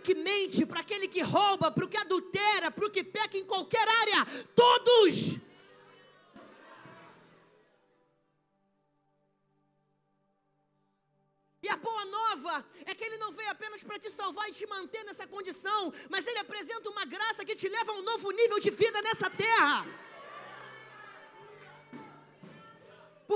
aquele 0.00 0.14
que 0.14 0.14
mente, 0.14 0.66
para 0.66 0.80
aquele 0.80 1.06
que 1.06 1.20
rouba, 1.20 1.70
para 1.70 1.84
o 1.84 1.88
que 1.88 1.96
adultera, 1.96 2.70
para 2.70 2.86
o 2.86 2.90
que 2.90 3.04
peca 3.04 3.36
em 3.36 3.44
qualquer 3.44 3.86
área, 3.86 4.26
todos. 4.54 5.38
E 11.62 11.68
a 11.68 11.76
boa 11.76 12.04
nova 12.06 12.66
é 12.86 12.94
que 12.94 13.04
Ele 13.04 13.18
não 13.18 13.32
veio 13.32 13.50
apenas 13.50 13.82
para 13.82 13.98
te 13.98 14.10
salvar 14.10 14.48
e 14.48 14.52
te 14.52 14.66
manter 14.66 15.04
nessa 15.04 15.26
condição, 15.26 15.92
mas 16.08 16.26
Ele 16.26 16.38
apresenta 16.38 16.88
uma 16.88 17.04
graça 17.04 17.44
que 17.44 17.54
te 17.54 17.68
leva 17.68 17.92
a 17.92 17.96
um 17.96 18.02
novo 18.02 18.30
nível 18.30 18.58
de 18.58 18.70
vida 18.70 19.00
nessa 19.02 19.28
terra. 19.28 19.86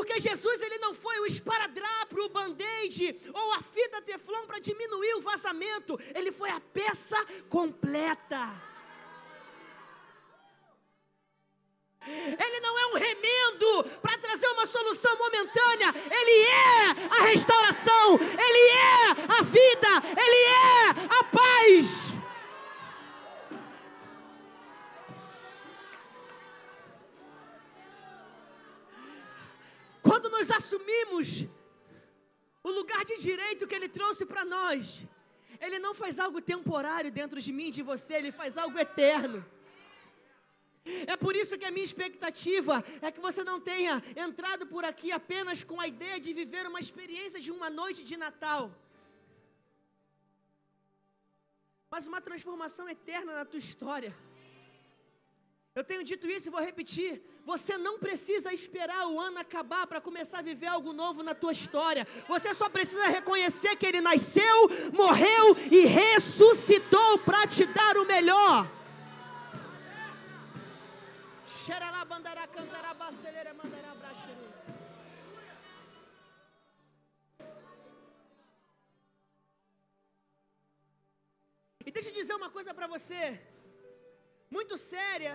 Porque 0.05 0.21
Jesus 0.21 0.61
ele 0.61 0.77
não 0.77 0.93
foi 0.93 1.19
o 1.21 1.27
esparadrapo, 1.27 2.21
o 2.21 2.29
band-aid 2.29 3.19
ou 3.33 3.55
a 3.55 3.63
fita 3.63 4.03
teflon 4.03 4.45
para 4.47 4.59
diminuir 4.59 5.15
o 5.15 5.23
vazamento, 5.23 5.99
ele 6.15 6.31
foi 6.31 6.51
a 6.51 6.61
peça 6.61 7.17
completa. 7.49 8.53
Ele 12.07 12.61
não 12.61 12.79
é 12.79 12.87
um 12.89 12.99
remendo 12.99 13.85
para 14.03 14.19
trazer 14.19 14.47
uma 14.49 14.67
solução 14.67 15.17
momentânea. 15.17 15.95
Ele 16.11 16.43
é 16.49 17.19
a 17.19 17.23
restauração. 17.23 18.19
Ele 18.21 18.69
é 18.69 19.11
a 19.39 19.43
vida. 19.43 19.89
Ele 20.21 20.45
é 20.45 20.91
a 21.19 21.25
paz. 21.25 22.04
Assumimos 31.15 31.49
o 32.63 32.71
lugar 32.71 33.05
de 33.05 33.19
direito 33.19 33.67
que 33.67 33.75
Ele 33.75 33.89
trouxe 33.89 34.25
para 34.25 34.45
nós, 34.45 35.07
Ele 35.61 35.79
não 35.79 35.95
faz 35.95 36.19
algo 36.19 36.41
temporário 36.41 37.11
dentro 37.11 37.41
de 37.41 37.53
mim, 37.53 37.71
de 37.71 37.83
você, 37.83 38.15
Ele 38.15 38.33
faz 38.33 38.57
algo 38.57 38.79
eterno. 38.79 39.45
É 41.07 41.17
por 41.17 41.35
isso 41.35 41.57
que 41.59 41.65
a 41.65 41.71
minha 41.71 41.85
expectativa 41.85 42.85
é 43.01 43.11
que 43.11 43.21
você 43.21 43.43
não 43.43 43.59
tenha 43.59 44.03
entrado 44.17 44.67
por 44.67 44.85
aqui 44.85 45.13
apenas 45.13 45.63
com 45.65 45.81
a 45.81 45.87
ideia 45.87 46.19
de 46.21 46.33
viver 46.33 46.67
uma 46.67 46.81
experiência 46.81 47.41
de 47.41 47.51
uma 47.51 47.71
noite 47.71 48.03
de 48.05 48.17
Natal, 48.17 48.71
mas 51.91 52.07
uma 52.07 52.21
transformação 52.21 52.87
eterna 52.89 53.33
na 53.35 53.45
tua 53.45 53.59
história. 53.59 54.15
Eu 55.75 55.83
tenho 55.83 56.05
dito 56.05 56.29
isso 56.29 56.49
e 56.49 56.51
vou 56.51 56.61
repetir. 56.61 57.21
Você 57.45 57.77
não 57.77 57.99
precisa 57.99 58.53
esperar 58.53 59.09
o 59.09 59.19
ano 59.19 59.41
acabar 59.41 59.89
para 59.89 60.01
começar 60.01 60.39
a 60.39 60.43
viver 60.43 60.69
algo 60.69 60.93
novo 60.93 61.25
na 61.25 61.35
tua 61.35 61.51
história. 61.51 62.07
Você 62.29 62.55
só 62.55 62.69
precisa 62.69 63.09
reconhecer 63.09 63.75
que 63.75 63.85
ele 63.85 64.01
nasceu, 64.01 64.57
morreu 64.93 65.57
e 65.73 65.81
ressuscitou 65.85 67.19
para 67.19 67.45
te 67.49 67.67
dar 67.67 67.97
o 67.97 68.07
melhor. 68.07 68.71
E 81.85 81.91
deixa 81.91 82.11
eu 82.11 82.15
dizer 82.15 82.35
uma 82.35 82.49
coisa 82.49 82.73
para 82.73 82.87
você, 82.87 83.41
muito 84.49 84.79
séria. 84.79 85.35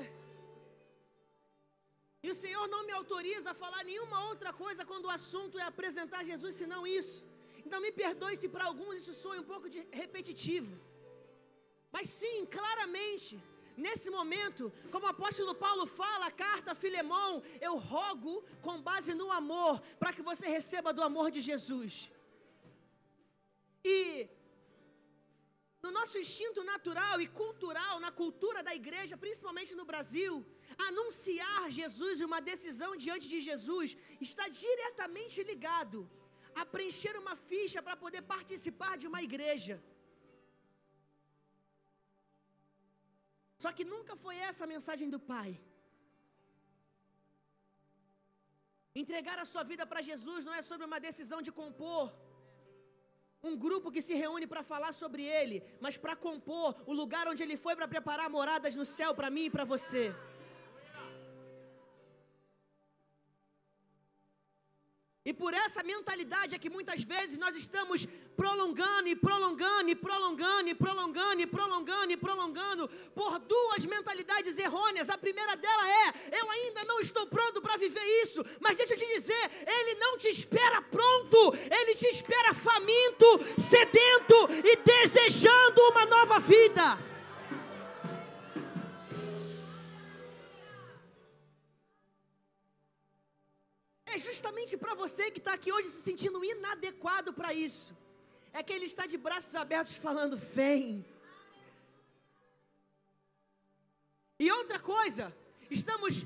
E 2.26 2.30
o 2.34 2.38
Senhor 2.44 2.66
não 2.74 2.82
me 2.88 2.94
autoriza 3.00 3.50
a 3.52 3.60
falar 3.64 3.84
nenhuma 3.90 4.18
outra 4.32 4.52
coisa 4.64 4.88
quando 4.90 5.06
o 5.06 5.16
assunto 5.20 5.60
é 5.62 5.66
apresentar 5.74 6.24
Jesus, 6.32 6.56
senão 6.62 6.82
isso. 7.00 7.20
Então 7.66 7.80
me 7.86 7.92
perdoe 8.02 8.36
se 8.42 8.50
para 8.56 8.66
alguns 8.70 8.98
isso 9.02 9.14
soe 9.24 9.38
um 9.44 9.50
pouco 9.54 9.70
de 9.74 9.80
repetitivo. 10.02 10.74
Mas 11.96 12.08
sim, 12.22 12.38
claramente, 12.58 13.34
Nesse 13.86 14.10
momento, 14.16 14.64
como 14.94 15.06
o 15.06 15.14
apóstolo 15.14 15.54
Paulo 15.66 15.84
fala, 16.00 16.26
a 16.28 16.38
carta 16.46 16.72
a 16.72 16.80
Filemão, 16.82 17.32
eu 17.68 17.74
rogo 17.92 18.34
com 18.66 18.82
base 18.90 19.14
no 19.20 19.28
amor, 19.32 19.74
para 20.02 20.12
que 20.16 20.24
você 20.30 20.46
receba 20.58 20.92
do 20.98 21.06
amor 21.10 21.28
de 21.36 21.42
Jesus. 21.50 21.94
E 23.98 24.28
no 25.84 25.92
nosso 25.98 26.18
instinto 26.24 26.62
natural 26.72 27.22
e 27.22 27.28
cultural, 27.42 27.94
na 28.06 28.12
cultura 28.22 28.62
da 28.68 28.76
igreja, 28.82 29.22
principalmente 29.26 29.74
no 29.80 29.86
Brasil, 29.92 30.34
anunciar 30.88 31.64
Jesus 31.80 32.16
e 32.20 32.28
uma 32.30 32.42
decisão 32.52 32.92
diante 33.06 33.28
de 33.34 33.40
Jesus 33.50 33.98
está 34.28 34.46
diretamente 34.64 35.38
ligado 35.52 36.00
a 36.62 36.66
preencher 36.74 37.16
uma 37.24 37.36
ficha 37.50 37.80
para 37.88 37.96
poder 38.04 38.22
participar 38.36 38.94
de 39.02 39.08
uma 39.12 39.22
igreja. 39.28 39.76
Só 43.64 43.72
que 43.78 43.86
nunca 43.94 44.16
foi 44.24 44.36
essa 44.50 44.64
a 44.64 44.72
mensagem 44.76 45.10
do 45.16 45.20
Pai. 45.34 45.50
Entregar 49.04 49.38
a 49.40 49.50
sua 49.52 49.64
vida 49.72 49.86
para 49.92 50.08
Jesus 50.10 50.44
não 50.48 50.56
é 50.60 50.62
sobre 50.70 50.86
uma 50.90 51.00
decisão 51.08 51.42
de 51.48 51.52
compor 51.62 52.06
um 53.42 53.56
grupo 53.58 53.92
que 53.92 54.02
se 54.02 54.14
reúne 54.14 54.46
para 54.46 54.64
falar 54.64 54.92
sobre 54.94 55.24
Ele, 55.24 55.64
mas 55.80 55.98
para 55.98 56.16
compor 56.16 56.76
o 56.86 56.94
lugar 56.94 57.28
onde 57.28 57.42
Ele 57.42 57.56
foi 57.56 57.76
para 57.76 57.88
preparar 57.88 58.30
moradas 58.30 58.76
no 58.76 58.86
céu 58.86 59.14
para 59.16 59.30
mim 59.30 59.46
e 59.46 59.50
para 59.50 59.64
você. 59.64 60.14
E 65.30 65.34
por 65.42 65.54
essa 65.54 65.84
mentalidade 65.84 66.56
é 66.56 66.58
que 66.58 66.72
muitas 66.72 67.04
vezes 67.04 67.38
nós 67.38 67.56
estamos 67.56 68.08
prolongando 68.36 69.08
e 69.10 69.16
prolongando 69.16 69.88
e 69.92 69.94
prolongando 69.94 70.70
e 70.70 70.74
prolongando 70.74 71.42
e 71.42 71.46
prolongando 71.46 72.12
e 72.12 72.18
prolongando 72.18 72.88
por 73.14 73.38
duas 73.38 73.86
mentalidades 73.86 74.58
errôneas. 74.58 75.08
A 75.08 75.20
primeira 75.20 75.56
dela 75.56 75.88
é: 75.88 76.08
eu 76.40 76.50
ainda 76.50 76.84
não 76.86 77.00
estou 77.00 77.28
pronto 77.28 77.62
para 77.62 77.78
viver 77.78 78.04
isso. 78.24 78.44
Mas 78.60 78.76
deixa 78.78 78.96
eu 78.96 78.98
te 78.98 79.06
dizer, 79.06 79.44
ele 79.68 80.00
não 80.00 80.18
te 80.18 80.30
espera 80.30 80.82
pronto, 80.82 81.54
ele 81.80 81.94
te 81.94 82.08
espera 82.08 82.52
faminto, 82.56 83.28
sedento 83.70 83.99
você 95.03 95.32
que 95.34 95.41
está 95.44 95.53
aqui 95.53 95.72
hoje 95.75 95.89
se 95.89 96.01
sentindo 96.10 96.44
inadequado 96.53 97.32
para 97.39 97.53
isso. 97.68 97.96
É 98.51 98.62
que 98.63 98.74
ele 98.74 98.88
está 98.91 99.06
de 99.06 99.18
braços 99.27 99.56
abertos 99.56 99.96
falando: 99.96 100.36
vem. 100.38 101.06
E 104.44 104.51
outra 104.60 104.79
coisa, 104.79 105.25
estamos 105.77 106.25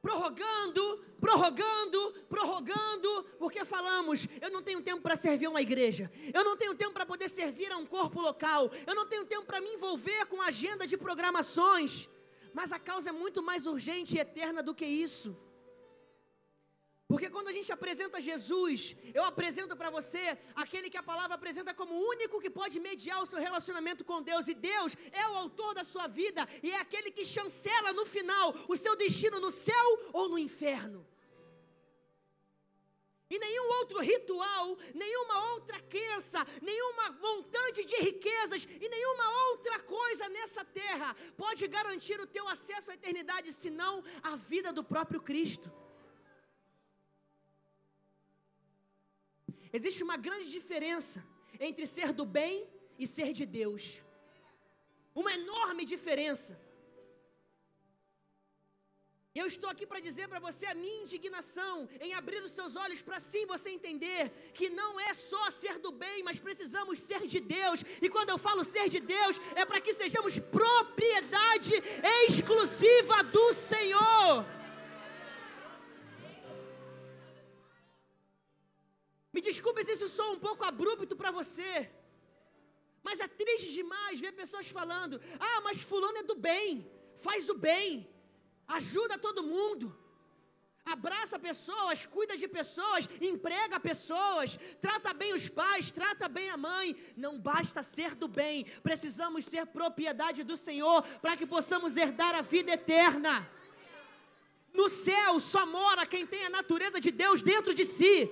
prorrogando, 0.00 0.84
prorrogando, 1.20 2.00
prorrogando, 2.28 3.10
porque 3.38 3.64
falamos, 3.64 4.26
eu 4.40 4.50
não 4.50 4.62
tenho 4.62 4.80
tempo 4.82 5.00
para 5.00 5.14
servir 5.14 5.46
uma 5.46 5.62
igreja, 5.62 6.10
eu 6.34 6.42
não 6.48 6.56
tenho 6.56 6.74
tempo 6.74 6.92
para 6.92 7.06
poder 7.06 7.28
servir 7.28 7.70
a 7.70 7.76
um 7.76 7.86
corpo 7.86 8.20
local, 8.20 8.70
eu 8.86 8.94
não 8.94 9.06
tenho 9.06 9.24
tempo 9.24 9.46
para 9.46 9.60
me 9.60 9.74
envolver 9.74 10.26
com 10.26 10.42
agenda 10.42 10.86
de 10.86 10.96
programações, 10.96 12.08
mas 12.52 12.72
a 12.72 12.80
causa 12.80 13.10
é 13.10 13.12
muito 13.12 13.40
mais 13.42 13.66
urgente 13.66 14.16
e 14.16 14.20
eterna 14.20 14.62
do 14.62 14.74
que 14.74 14.84
isso. 14.84 15.36
Porque 17.12 17.28
quando 17.28 17.48
a 17.48 17.52
gente 17.52 17.70
apresenta 17.70 18.18
Jesus, 18.18 18.96
eu 19.12 19.22
apresento 19.22 19.76
para 19.76 19.90
você 19.90 20.22
aquele 20.54 20.88
que 20.88 20.96
a 20.96 21.02
palavra 21.02 21.34
apresenta 21.34 21.74
como 21.74 21.92
o 21.94 22.08
único 22.14 22.40
que 22.40 22.48
pode 22.48 22.80
mediar 22.80 23.20
o 23.22 23.26
seu 23.26 23.38
relacionamento 23.38 24.02
com 24.02 24.22
Deus, 24.22 24.48
e 24.48 24.54
Deus 24.54 24.96
é 25.12 25.28
o 25.28 25.34
autor 25.34 25.74
da 25.74 25.84
sua 25.84 26.06
vida, 26.06 26.48
e 26.62 26.70
é 26.70 26.78
aquele 26.80 27.10
que 27.10 27.22
chancela 27.22 27.92
no 27.92 28.06
final 28.06 28.54
o 28.66 28.78
seu 28.78 28.96
destino 28.96 29.38
no 29.40 29.50
céu 29.50 29.86
ou 30.14 30.30
no 30.30 30.38
inferno. 30.38 31.06
E 33.28 33.38
nenhum 33.38 33.68
outro 33.80 34.00
ritual, 34.00 34.78
nenhuma 34.94 35.52
outra 35.52 35.78
crença, 35.80 36.46
nenhuma 36.62 37.10
montante 37.26 37.84
de 37.84 37.96
riquezas 37.96 38.64
e 38.64 38.88
nenhuma 38.88 39.26
outra 39.50 39.78
coisa 39.80 40.30
nessa 40.30 40.64
terra 40.64 41.14
pode 41.36 41.66
garantir 41.68 42.18
o 42.18 42.26
teu 42.26 42.48
acesso 42.48 42.90
à 42.90 42.94
eternidade, 42.94 43.52
senão 43.52 44.02
a 44.22 44.34
vida 44.36 44.72
do 44.72 44.82
próprio 44.82 45.20
Cristo. 45.20 45.81
Existe 49.72 50.02
uma 50.02 50.16
grande 50.16 50.50
diferença 50.50 51.24
entre 51.58 51.86
ser 51.86 52.12
do 52.12 52.26
bem 52.26 52.68
e 52.98 53.06
ser 53.06 53.32
de 53.32 53.46
Deus. 53.46 54.00
Uma 55.14 55.32
enorme 55.32 55.84
diferença. 55.84 56.60
Eu 59.34 59.46
estou 59.46 59.70
aqui 59.70 59.86
para 59.86 59.98
dizer 59.98 60.28
para 60.28 60.38
você 60.38 60.66
a 60.66 60.74
minha 60.74 61.02
indignação 61.02 61.88
em 62.02 62.12
abrir 62.12 62.42
os 62.42 62.52
seus 62.52 62.76
olhos 62.76 63.00
para 63.00 63.18
sim 63.18 63.46
você 63.46 63.70
entender 63.70 64.30
que 64.52 64.68
não 64.68 65.00
é 65.00 65.14
só 65.14 65.50
ser 65.50 65.78
do 65.78 65.90
bem, 65.90 66.22
mas 66.22 66.38
precisamos 66.38 66.98
ser 66.98 67.26
de 67.26 67.40
Deus. 67.40 67.82
E 68.02 68.10
quando 68.10 68.28
eu 68.28 68.36
falo 68.36 68.62
ser 68.62 68.90
de 68.90 69.00
Deus, 69.00 69.40
é 69.54 69.64
para 69.64 69.80
que 69.80 69.94
sejamos 69.94 70.38
propriedade 70.38 71.72
exclusiva 72.28 73.22
do 73.24 73.54
Senhor. 73.54 74.44
Me 79.52 79.54
desculpe 79.54 79.84
se 79.84 79.92
isso 79.92 80.08
soa 80.08 80.32
um 80.32 80.38
pouco 80.38 80.64
abrupto 80.64 81.14
para 81.14 81.30
você. 81.30 81.90
Mas 83.02 83.20
é 83.20 83.28
triste 83.28 83.70
demais 83.74 84.18
ver 84.18 84.32
pessoas 84.32 84.70
falando: 84.70 85.20
ah, 85.38 85.60
mas 85.60 85.82
Fulano 85.82 86.18
é 86.18 86.22
do 86.22 86.34
bem, 86.34 86.90
faz 87.16 87.50
o 87.50 87.54
bem 87.54 88.08
ajuda 88.66 89.18
todo 89.18 89.42
mundo, 89.42 89.94
abraça 90.84 91.38
pessoas, 91.38 92.06
cuida 92.06 92.34
de 92.36 92.48
pessoas, 92.48 93.06
emprega 93.20 93.78
pessoas, 93.78 94.58
trata 94.80 95.12
bem 95.12 95.34
os 95.34 95.50
pais, 95.50 95.90
trata 95.90 96.28
bem 96.28 96.48
a 96.48 96.56
mãe. 96.56 96.96
Não 97.14 97.38
basta 97.38 97.82
ser 97.82 98.14
do 98.14 98.28
bem, 98.28 98.64
precisamos 98.82 99.44
ser 99.44 99.66
propriedade 99.66 100.42
do 100.42 100.56
Senhor 100.56 101.02
para 101.20 101.36
que 101.36 101.46
possamos 101.46 101.96
herdar 101.96 102.34
a 102.34 102.40
vida 102.40 102.72
eterna. 102.72 103.46
No 104.72 104.88
céu 104.88 105.38
só 105.38 105.66
mora 105.66 106.06
quem 106.06 106.26
tem 106.26 106.46
a 106.46 106.50
natureza 106.50 106.98
de 106.98 107.10
Deus 107.10 107.42
dentro 107.42 107.74
de 107.74 107.84
si. 107.84 108.30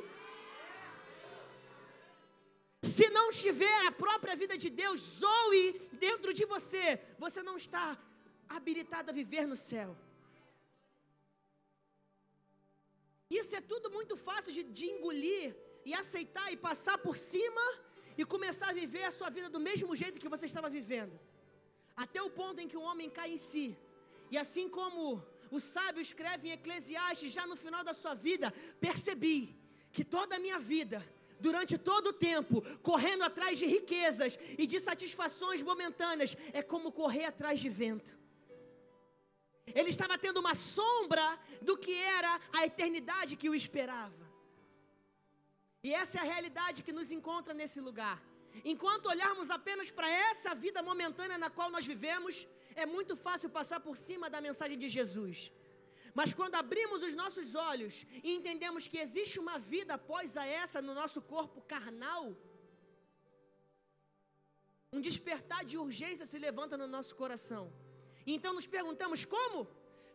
Se 3.01 3.09
não 3.19 3.27
tiver 3.43 3.79
a 3.87 3.93
própria 4.05 4.35
vida 4.41 4.55
de 4.63 4.69
Deus, 4.81 5.01
zoe 5.21 5.67
dentro 6.05 6.31
de 6.39 6.45
você, 6.53 6.87
você 7.25 7.41
não 7.49 7.57
está 7.63 7.85
habilitado 8.57 9.11
a 9.11 9.19
viver 9.21 9.45
no 9.53 9.57
céu. 9.57 9.91
Isso 13.39 13.53
é 13.59 13.63
tudo 13.73 13.89
muito 13.99 14.15
fácil 14.29 14.53
de, 14.57 14.63
de 14.79 14.85
engolir 14.95 15.47
e 15.89 15.95
aceitar 15.95 16.49
e 16.53 16.59
passar 16.69 16.97
por 17.07 17.17
cima 17.17 17.65
e 18.19 18.27
começar 18.35 18.69
a 18.69 18.79
viver 18.83 19.05
a 19.05 19.15
sua 19.19 19.31
vida 19.37 19.49
do 19.49 19.63
mesmo 19.69 19.97
jeito 20.03 20.21
que 20.23 20.33
você 20.35 20.45
estava 20.51 20.69
vivendo. 20.79 21.15
Até 22.05 22.21
o 22.21 22.35
ponto 22.41 22.61
em 22.61 22.69
que 22.73 22.81
o 22.81 22.87
homem 22.91 23.09
cai 23.19 23.31
em 23.37 23.41
si. 23.51 23.67
E 24.31 24.37
assim 24.45 24.69
como 24.69 25.25
o 25.51 25.61
sábio 25.75 26.03
escreve 26.09 26.49
em 26.49 26.57
Eclesiastes, 26.59 27.33
já 27.39 27.47
no 27.47 27.57
final 27.65 27.83
da 27.83 27.95
sua 28.03 28.13
vida, 28.29 28.53
percebi 28.79 29.39
que 29.91 30.05
toda 30.05 30.37
a 30.37 30.45
minha 30.47 30.59
vida, 30.75 31.01
durante 31.41 31.77
todo 31.91 32.09
o 32.09 32.13
tempo, 32.31 32.63
correndo 32.91 33.25
atrás 33.25 33.59
de 33.59 33.67
riquezas 33.67 34.39
e 34.59 34.67
de 34.67 34.79
satisfações 34.89 35.63
momentâneas, 35.63 36.37
é 36.53 36.63
como 36.63 36.93
correr 36.93 37.27
atrás 37.27 37.59
de 37.61 37.69
vento. 37.69 38.13
Ele 39.79 39.91
estava 39.91 40.17
tendo 40.19 40.41
uma 40.45 40.55
sombra 40.55 41.27
do 41.63 41.77
que 41.77 41.95
era 41.95 42.33
a 42.53 42.65
eternidade 42.67 43.37
que 43.37 43.51
o 43.51 43.55
esperava. 43.55 44.25
E 45.83 45.93
essa 45.95 46.19
é 46.19 46.21
a 46.21 46.31
realidade 46.33 46.83
que 46.83 46.97
nos 46.99 47.11
encontra 47.11 47.55
nesse 47.55 47.81
lugar. 47.81 48.19
Enquanto 48.65 49.07
olharmos 49.07 49.51
apenas 49.51 49.91
para 49.91 50.09
essa 50.31 50.55
vida 50.55 50.83
momentânea 50.83 51.39
na 51.39 51.49
qual 51.49 51.71
nós 51.71 51.87
vivemos, 51.87 52.47
é 52.75 52.85
muito 52.85 53.17
fácil 53.17 53.49
passar 53.49 53.81
por 53.81 53.97
cima 53.97 54.29
da 54.29 54.41
mensagem 54.41 54.79
de 54.79 54.89
Jesus. 54.89 55.51
Mas 56.19 56.35
quando 56.39 56.57
abrimos 56.57 57.03
os 57.09 57.15
nossos 57.15 57.55
olhos 57.55 58.07
e 58.23 58.33
entendemos 58.39 58.87
que 58.87 58.99
existe 58.99 59.39
uma 59.39 59.59
vida 59.59 59.95
após 59.95 60.37
a 60.37 60.45
essa 60.45 60.83
no 60.83 60.95
nosso 60.95 61.21
corpo 61.23 61.61
carnal, 61.63 62.25
um 64.93 65.01
despertar 65.01 65.65
de 65.65 65.77
urgência 65.79 66.27
se 66.27 66.39
levanta 66.39 66.77
no 66.77 66.87
nosso 66.87 67.15
coração. 67.15 67.73
Então 68.27 68.53
nos 68.53 68.67
perguntamos 68.67 69.25
como? 69.25 69.61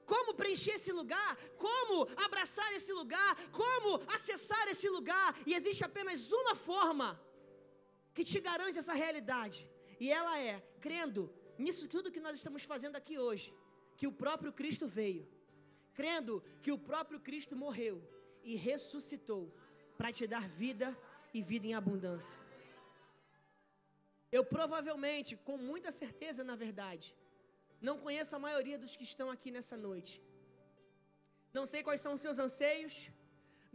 Como 0.05 0.35
preencher 0.35 0.75
esse 0.75 0.91
lugar? 0.91 1.31
Como 1.57 2.07
abraçar 2.25 2.71
esse 2.73 2.93
lugar? 2.93 3.31
Como 3.51 3.89
acessar 4.15 4.67
esse 4.67 4.87
lugar? 4.89 5.35
E 5.45 5.53
existe 5.53 5.83
apenas 5.83 6.31
uma 6.31 6.55
forma 6.55 7.19
que 8.13 8.23
te 8.23 8.39
garante 8.39 8.77
essa 8.79 8.93
realidade. 8.93 9.67
E 9.99 10.11
ela 10.11 10.39
é 10.39 10.55
crendo 10.79 11.33
nisso 11.57 11.87
tudo 11.87 12.11
que 12.11 12.19
nós 12.19 12.35
estamos 12.37 12.63
fazendo 12.63 12.95
aqui 12.95 13.17
hoje, 13.17 13.53
que 13.97 14.07
o 14.07 14.11
próprio 14.11 14.51
Cristo 14.53 14.87
veio, 14.87 15.27
crendo 15.99 16.33
que 16.63 16.71
o 16.75 16.81
próprio 16.89 17.19
Cristo 17.27 17.55
morreu 17.65 17.95
e 18.43 18.55
ressuscitou 18.67 19.43
para 19.97 20.11
te 20.17 20.25
dar 20.33 20.45
vida 20.63 20.87
e 21.33 21.41
vida 21.51 21.67
em 21.67 21.75
abundância. 21.81 22.37
Eu 24.37 24.43
provavelmente, 24.55 25.31
com 25.47 25.57
muita 25.71 25.91
certeza, 26.01 26.43
na 26.51 26.55
verdade, 26.65 27.07
não 27.87 27.97
conheço 28.05 28.33
a 28.35 28.43
maioria 28.47 28.77
dos 28.83 28.95
que 28.97 29.05
estão 29.11 29.27
aqui 29.35 29.49
nessa 29.57 29.77
noite. 29.87 30.13
Não 31.57 31.65
sei 31.71 31.81
quais 31.87 32.01
são 32.05 32.13
os 32.15 32.21
seus 32.25 32.39
anseios, 32.45 32.95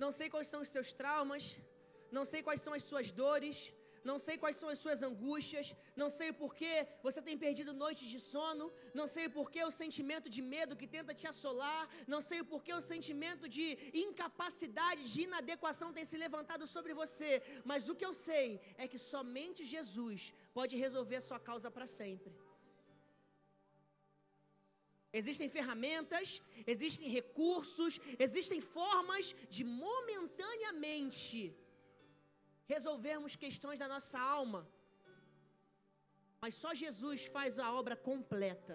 não 0.03 0.11
sei 0.19 0.29
quais 0.35 0.49
são 0.53 0.61
os 0.65 0.71
seus 0.75 0.89
traumas, 1.01 1.45
não 2.17 2.25
sei 2.31 2.41
quais 2.47 2.63
são 2.65 2.75
as 2.79 2.85
suas 2.91 3.09
dores, 3.23 3.57
não 4.05 4.19
sei 4.19 4.37
quais 4.43 4.57
são 4.61 4.69
as 4.69 4.79
suas 4.79 5.03
angústias, 5.09 5.75
não 6.03 6.09
sei 6.19 6.31
o 6.31 6.35
porquê 6.43 6.75
você 7.07 7.21
tem 7.29 7.37
perdido 7.45 7.73
noites 7.73 8.09
de 8.09 8.21
sono, 8.33 8.73
não 9.01 9.07
sei 9.15 9.27
o 9.27 9.35
porquê 9.39 9.63
o 9.65 9.71
sentimento 9.71 10.29
de 10.37 10.43
medo 10.43 10.77
que 10.81 10.93
tenta 10.97 11.15
te 11.21 11.27
assolar, 11.33 11.89
não 12.07 12.21
sei 12.21 12.41
o 12.41 12.49
porquê 12.53 12.73
o 12.73 12.87
sentimento 12.93 13.49
de 13.57 13.67
incapacidade, 14.05 15.11
de 15.13 15.23
inadequação 15.29 15.93
tem 15.93 16.05
se 16.05 16.17
levantado 16.17 16.67
sobre 16.67 16.95
você, 17.03 17.43
mas 17.65 17.89
o 17.89 17.95
que 17.95 18.07
eu 18.11 18.15
sei 18.29 18.61
é 18.77 18.87
que 18.89 18.99
somente 18.99 19.65
Jesus 19.65 20.33
pode 20.53 20.77
resolver 20.77 21.17
a 21.17 21.27
sua 21.29 21.41
causa 21.51 21.71
para 21.71 21.87
sempre. 21.87 22.33
Existem 25.13 25.49
ferramentas, 25.49 26.41
existem 26.65 27.09
recursos, 27.09 28.01
existem 28.19 28.61
formas 28.61 29.35
de 29.49 29.65
momentaneamente 29.65 31.53
resolvermos 32.75 33.35
questões 33.45 33.79
da 33.83 33.89
nossa 33.95 34.19
alma. 34.39 34.61
Mas 36.43 36.55
só 36.63 36.71
Jesus 36.85 37.21
faz 37.37 37.59
a 37.65 37.69
obra 37.81 37.97
completa. 38.11 38.75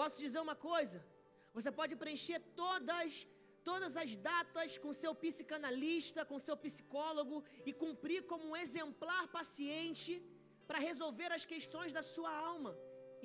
Posso 0.00 0.18
dizer 0.24 0.40
uma 0.46 0.56
coisa? 0.70 0.98
Você 1.56 1.70
pode 1.80 1.94
preencher 2.02 2.40
todas 2.62 3.12
todas 3.68 3.94
as 4.02 4.10
datas 4.28 4.70
com 4.82 4.92
seu 5.00 5.12
psicanalista, 5.22 6.20
com 6.30 6.38
seu 6.44 6.56
psicólogo 6.64 7.36
e 7.68 7.72
cumprir 7.82 8.20
como 8.30 8.44
um 8.50 8.56
exemplar 8.64 9.24
paciente 9.38 10.12
para 10.68 10.84
resolver 10.90 11.30
as 11.36 11.44
questões 11.52 11.92
da 11.96 12.02
sua 12.14 12.32
alma. 12.52 12.72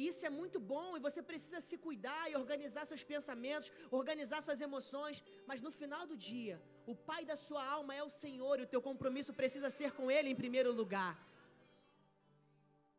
Isso 0.09 0.21
é 0.29 0.31
muito 0.39 0.59
bom 0.73 0.89
e 0.97 1.03
você 1.07 1.21
precisa 1.29 1.61
se 1.67 1.77
cuidar 1.85 2.23
e 2.29 2.35
organizar 2.41 2.83
seus 2.85 3.03
pensamentos, 3.13 3.71
organizar 4.01 4.41
suas 4.47 4.61
emoções, 4.67 5.23
mas 5.49 5.61
no 5.65 5.71
final 5.79 6.03
do 6.11 6.17
dia, 6.29 6.57
o 6.91 6.95
pai 7.10 7.21
da 7.32 7.38
sua 7.48 7.63
alma 7.78 7.93
é 8.00 8.04
o 8.04 8.15
Senhor 8.24 8.56
e 8.60 8.65
o 8.65 8.71
teu 8.74 8.82
compromisso 8.89 9.34
precisa 9.41 9.69
ser 9.80 9.91
com 9.98 10.06
Ele 10.15 10.30
em 10.30 10.41
primeiro 10.43 10.71
lugar. 10.82 11.13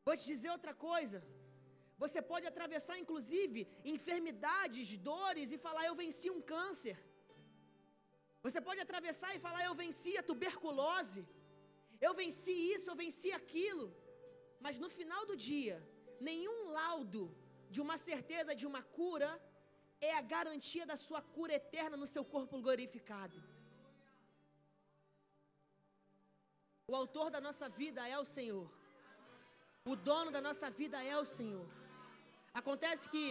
Vou 0.07 0.16
te 0.20 0.25
dizer 0.33 0.51
outra 0.57 0.75
coisa. 0.88 1.18
Você 2.03 2.20
pode 2.31 2.46
atravessar, 2.51 2.96
inclusive, 3.03 3.61
enfermidades, 3.94 4.96
dores 5.11 5.51
e 5.55 5.62
falar: 5.66 5.85
Eu 5.85 5.96
venci 6.03 6.29
um 6.37 6.42
câncer. 6.53 6.96
Você 8.46 8.61
pode 8.68 8.81
atravessar 8.87 9.31
e 9.35 9.42
falar: 9.46 9.62
Eu 9.64 9.75
venci 9.85 10.12
a 10.20 10.27
tuberculose. 10.31 11.22
Eu 12.07 12.12
venci 12.20 12.55
isso, 12.75 12.88
eu 12.90 12.96
venci 13.05 13.31
aquilo. 13.40 13.87
Mas 14.64 14.79
no 14.85 14.90
final 14.99 15.22
do 15.31 15.37
dia, 15.49 15.77
nenhum 16.31 16.59
laudo 16.81 17.22
de 17.75 17.81
uma 17.85 17.96
certeza 18.09 18.55
de 18.61 18.66
uma 18.70 18.83
cura 18.99 19.31
é 20.09 20.12
a 20.14 20.22
garantia 20.35 20.85
da 20.90 20.96
sua 21.07 21.20
cura 21.37 21.55
eterna 21.62 21.96
no 22.03 22.09
seu 22.14 22.25
corpo 22.35 22.61
glorificado. 22.66 23.38
O 26.90 26.94
autor 27.03 27.29
da 27.35 27.40
nossa 27.46 27.68
vida 27.81 28.01
é 28.14 28.16
o 28.25 28.29
Senhor. 28.37 28.66
O 29.92 29.94
dono 30.09 30.31
da 30.37 30.40
nossa 30.49 30.68
vida 30.81 30.99
é 31.12 31.16
o 31.22 31.25
Senhor. 31.37 31.66
Acontece 32.61 33.05
que 33.12 33.25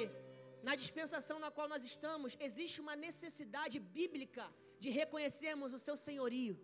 na 0.68 0.74
dispensação 0.82 1.38
na 1.44 1.50
qual 1.56 1.68
nós 1.74 1.84
estamos, 1.92 2.36
existe 2.48 2.78
uma 2.84 2.96
necessidade 3.08 3.78
bíblica 3.98 4.46
de 4.84 4.90
reconhecermos 5.00 5.72
o 5.78 5.80
seu 5.86 5.96
senhorio. 6.06 6.56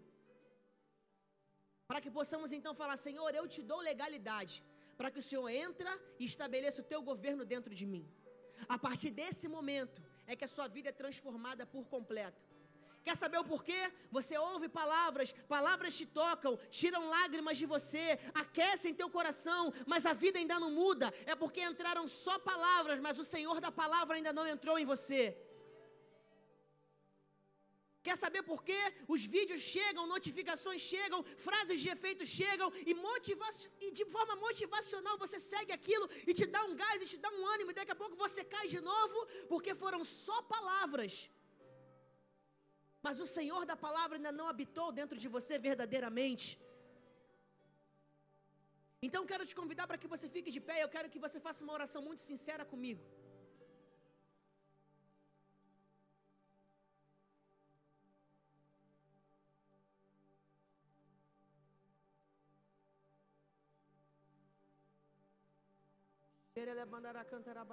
Para 1.89 2.01
que 2.03 2.11
possamos 2.19 2.51
então 2.57 2.73
falar: 2.81 2.97
Senhor, 3.07 3.31
eu 3.39 3.45
te 3.53 3.61
dou 3.71 3.79
legalidade, 3.89 4.55
para 4.97 5.11
que 5.11 5.21
o 5.23 5.27
Senhor 5.29 5.49
entra 5.49 5.93
e 6.19 6.25
estabeleça 6.31 6.81
o 6.81 6.89
teu 6.93 7.01
governo 7.11 7.45
dentro 7.53 7.73
de 7.79 7.85
mim. 7.93 8.05
A 8.75 8.77
partir 8.85 9.11
desse 9.21 9.47
momento 9.57 10.01
é 10.27 10.35
que 10.35 10.47
a 10.47 10.53
sua 10.55 10.67
vida 10.75 10.89
é 10.89 10.99
transformada 11.03 11.65
por 11.65 11.85
completo. 11.95 12.43
Quer 13.03 13.15
saber 13.17 13.39
o 13.39 13.43
porquê? 13.43 13.91
Você 14.11 14.37
ouve 14.37 14.67
palavras, 14.69 15.33
palavras 15.47 15.95
te 15.97 16.05
tocam, 16.05 16.57
tiram 16.69 17.09
lágrimas 17.09 17.57
de 17.57 17.65
você, 17.65 18.19
aquecem 18.33 18.93
teu 18.93 19.09
coração, 19.09 19.73
mas 19.87 20.05
a 20.05 20.13
vida 20.13 20.37
ainda 20.39 20.59
não 20.59 20.71
muda. 20.71 21.13
É 21.25 21.35
porque 21.35 21.61
entraram 21.61 22.07
só 22.07 22.37
palavras, 22.37 22.99
mas 22.99 23.17
o 23.17 23.23
Senhor 23.23 23.59
da 23.59 23.71
palavra 23.71 24.15
ainda 24.17 24.31
não 24.31 24.47
entrou 24.47 24.77
em 24.77 24.85
você. 24.85 25.23
Quer 28.05 28.15
saber 28.17 28.41
por 28.43 28.63
quê? 28.67 28.81
Os 29.07 29.23
vídeos 29.23 29.61
chegam, 29.73 30.07
notificações 30.07 30.81
chegam, 30.81 31.23
frases 31.45 31.79
de 31.83 31.89
efeito 31.89 32.25
chegam 32.25 32.71
e, 32.89 32.95
e 33.85 33.91
de 33.91 34.05
forma 34.05 34.35
motivacional 34.35 35.17
você 35.23 35.39
segue 35.39 35.71
aquilo 35.71 36.09
e 36.25 36.33
te 36.33 36.47
dá 36.47 36.63
um 36.65 36.75
gás 36.75 36.99
e 37.01 37.05
te 37.11 37.17
dá 37.17 37.29
um 37.29 37.45
ânimo 37.53 37.69
e 37.71 37.73
daqui 37.75 37.91
a 37.91 38.01
pouco 38.03 38.15
você 38.15 38.43
cai 38.43 38.67
de 38.67 38.81
novo 38.81 39.27
porque 39.47 39.75
foram 39.75 40.03
só 40.03 40.41
palavras. 40.55 41.29
Mas 43.05 43.19
o 43.25 43.27
Senhor 43.35 43.61
da 43.71 43.75
palavra 43.85 44.17
ainda 44.17 44.33
não 44.39 44.47
habitou 44.51 44.89
dentro 44.99 45.17
de 45.23 45.29
você 45.35 45.53
verdadeiramente. 45.69 46.47
Então 49.07 49.21
quero 49.31 49.45
te 49.49 49.55
convidar 49.59 49.87
para 49.87 49.97
que 50.01 50.11
você 50.13 50.27
fique 50.35 50.51
de 50.55 50.61
pé, 50.69 50.75
eu 50.83 50.89
quero 50.95 51.09
que 51.13 51.23
você 51.25 51.39
faça 51.47 51.63
uma 51.63 51.73
oração 51.79 52.01
muito 52.07 52.21
sincera 52.29 52.63
comigo. 52.73 53.03
Ele 66.61 66.85
mandará 66.85 67.23
cantar 67.25 67.57
a 67.57 67.65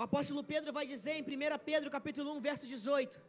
O 0.00 0.02
apóstolo 0.02 0.42
Pedro 0.42 0.72
vai 0.72 0.86
dizer 0.86 1.14
em 1.16 1.22
1 1.22 1.58
Pedro 1.62 1.90
capítulo 1.90 2.32
1, 2.36 2.40
verso 2.40 2.66
18: 2.66 3.20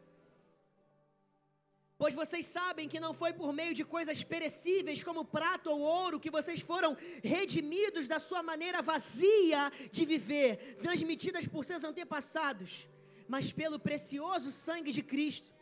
Pois 1.98 2.14
vocês 2.14 2.46
sabem 2.46 2.88
que 2.88 2.98
não 2.98 3.12
foi 3.12 3.30
por 3.34 3.52
meio 3.52 3.74
de 3.74 3.84
coisas 3.84 4.24
perecíveis 4.24 5.04
como 5.04 5.22
prata 5.22 5.68
ou 5.68 5.80
ouro 5.80 6.18
que 6.18 6.30
vocês 6.30 6.62
foram 6.62 6.96
redimidos 7.22 8.08
da 8.08 8.18
sua 8.18 8.42
maneira 8.42 8.80
vazia 8.80 9.70
de 9.96 10.06
viver, 10.06 10.78
transmitidas 10.80 11.46
por 11.46 11.62
seus 11.62 11.84
antepassados, 11.84 12.88
mas 13.28 13.52
pelo 13.52 13.78
precioso 13.78 14.50
sangue 14.50 14.92
de 14.92 15.02
Cristo, 15.02 15.52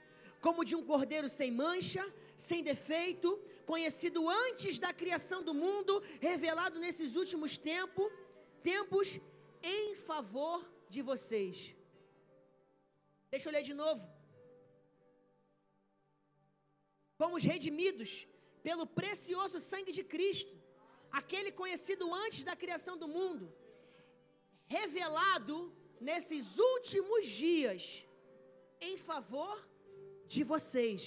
como 0.41 0.65
de 0.65 0.77
um 0.77 0.85
cordeiro 0.85 1.29
sem 1.29 1.51
mancha, 1.51 2.07
sem 2.37 2.63
defeito, 2.63 3.37
conhecido 3.67 4.29
antes 4.29 4.79
da 4.79 4.93
criação 4.93 5.43
do 5.43 5.55
mundo, 5.55 6.01
revelado 6.21 6.79
nesses 6.79 7.17
últimos 7.17 7.59
tempos, 7.59 8.09
tempos 8.63 9.19
em 9.61 9.97
favor 9.97 10.70
de 10.95 11.01
vocês. 11.11 11.57
Deixa 13.33 13.47
eu 13.49 13.55
ler 13.57 13.65
de 13.71 13.75
novo. 13.83 14.05
Fomos 17.21 17.43
redimidos 17.53 18.11
pelo 18.67 18.85
precioso 19.01 19.59
sangue 19.71 19.93
de 19.99 20.05
Cristo, 20.13 20.55
aquele 21.21 21.51
conhecido 21.61 22.07
antes 22.25 22.43
da 22.49 22.55
criação 22.63 22.95
do 23.03 23.09
mundo, 23.17 23.47
revelado 24.77 25.57
nesses 26.09 26.47
últimos 26.73 27.25
dias 27.43 27.83
em 28.89 28.97
favor 29.09 29.57
de 30.35 30.43
vocês. 30.53 31.03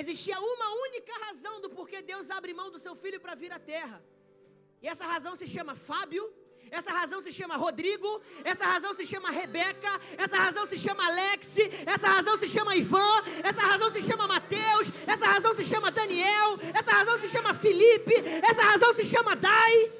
Existia 0.00 0.38
uma 0.54 0.68
única 0.86 1.14
razão 1.26 1.54
do 1.64 1.70
porquê 1.78 1.98
Deus 2.12 2.30
abre 2.36 2.58
mão 2.60 2.68
do 2.74 2.82
seu 2.84 2.94
filho 3.02 3.20
para 3.24 3.38
vir 3.42 3.52
à 3.58 3.60
terra. 3.74 3.98
E 4.82 4.88
essa 4.92 5.06
razão 5.14 5.34
se 5.40 5.46
chama 5.54 5.74
Fábio, 5.88 6.24
essa 6.72 6.90
razão 6.90 7.20
se 7.20 7.30
chama 7.30 7.54
Rodrigo, 7.54 8.10
essa 8.42 8.64
razão 8.64 8.94
se 8.94 9.04
chama 9.06 9.30
Rebeca, 9.30 10.00
essa 10.16 10.38
razão 10.38 10.64
se 10.66 10.78
chama 10.78 11.06
Alex, 11.06 11.58
essa 11.86 12.08
razão 12.08 12.36
se 12.38 12.48
chama 12.48 12.74
Ivan, 12.74 13.22
essa 13.44 13.60
razão 13.60 13.90
se 13.90 14.02
chama 14.02 14.26
Mateus, 14.26 14.90
essa 15.06 15.26
razão 15.26 15.52
se 15.52 15.64
chama 15.64 15.90
Daniel, 15.90 16.58
essa 16.72 16.90
razão 16.90 17.18
se 17.18 17.28
chama 17.28 17.52
Felipe, 17.52 18.14
essa 18.50 18.62
razão 18.62 18.90
se 18.94 19.04
chama 19.04 19.36
Dai. 19.36 19.92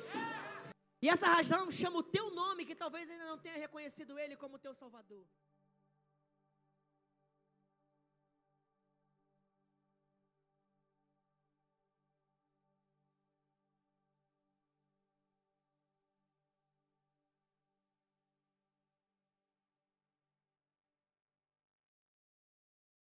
E 1.02 1.11
essa 1.11 1.26
razão 1.26 1.70
chama 1.70 1.98
o 1.98 2.02
teu 2.02 2.30
nome, 2.30 2.64
que 2.64 2.74
talvez 2.74 3.11
ainda 3.11 3.26
não 3.26 3.37
tenha 3.37 3.58
reconhecido 3.58 4.18
ele 4.18 4.35
como 4.35 4.58
teu 4.58 4.72
Salvador. 4.72 5.26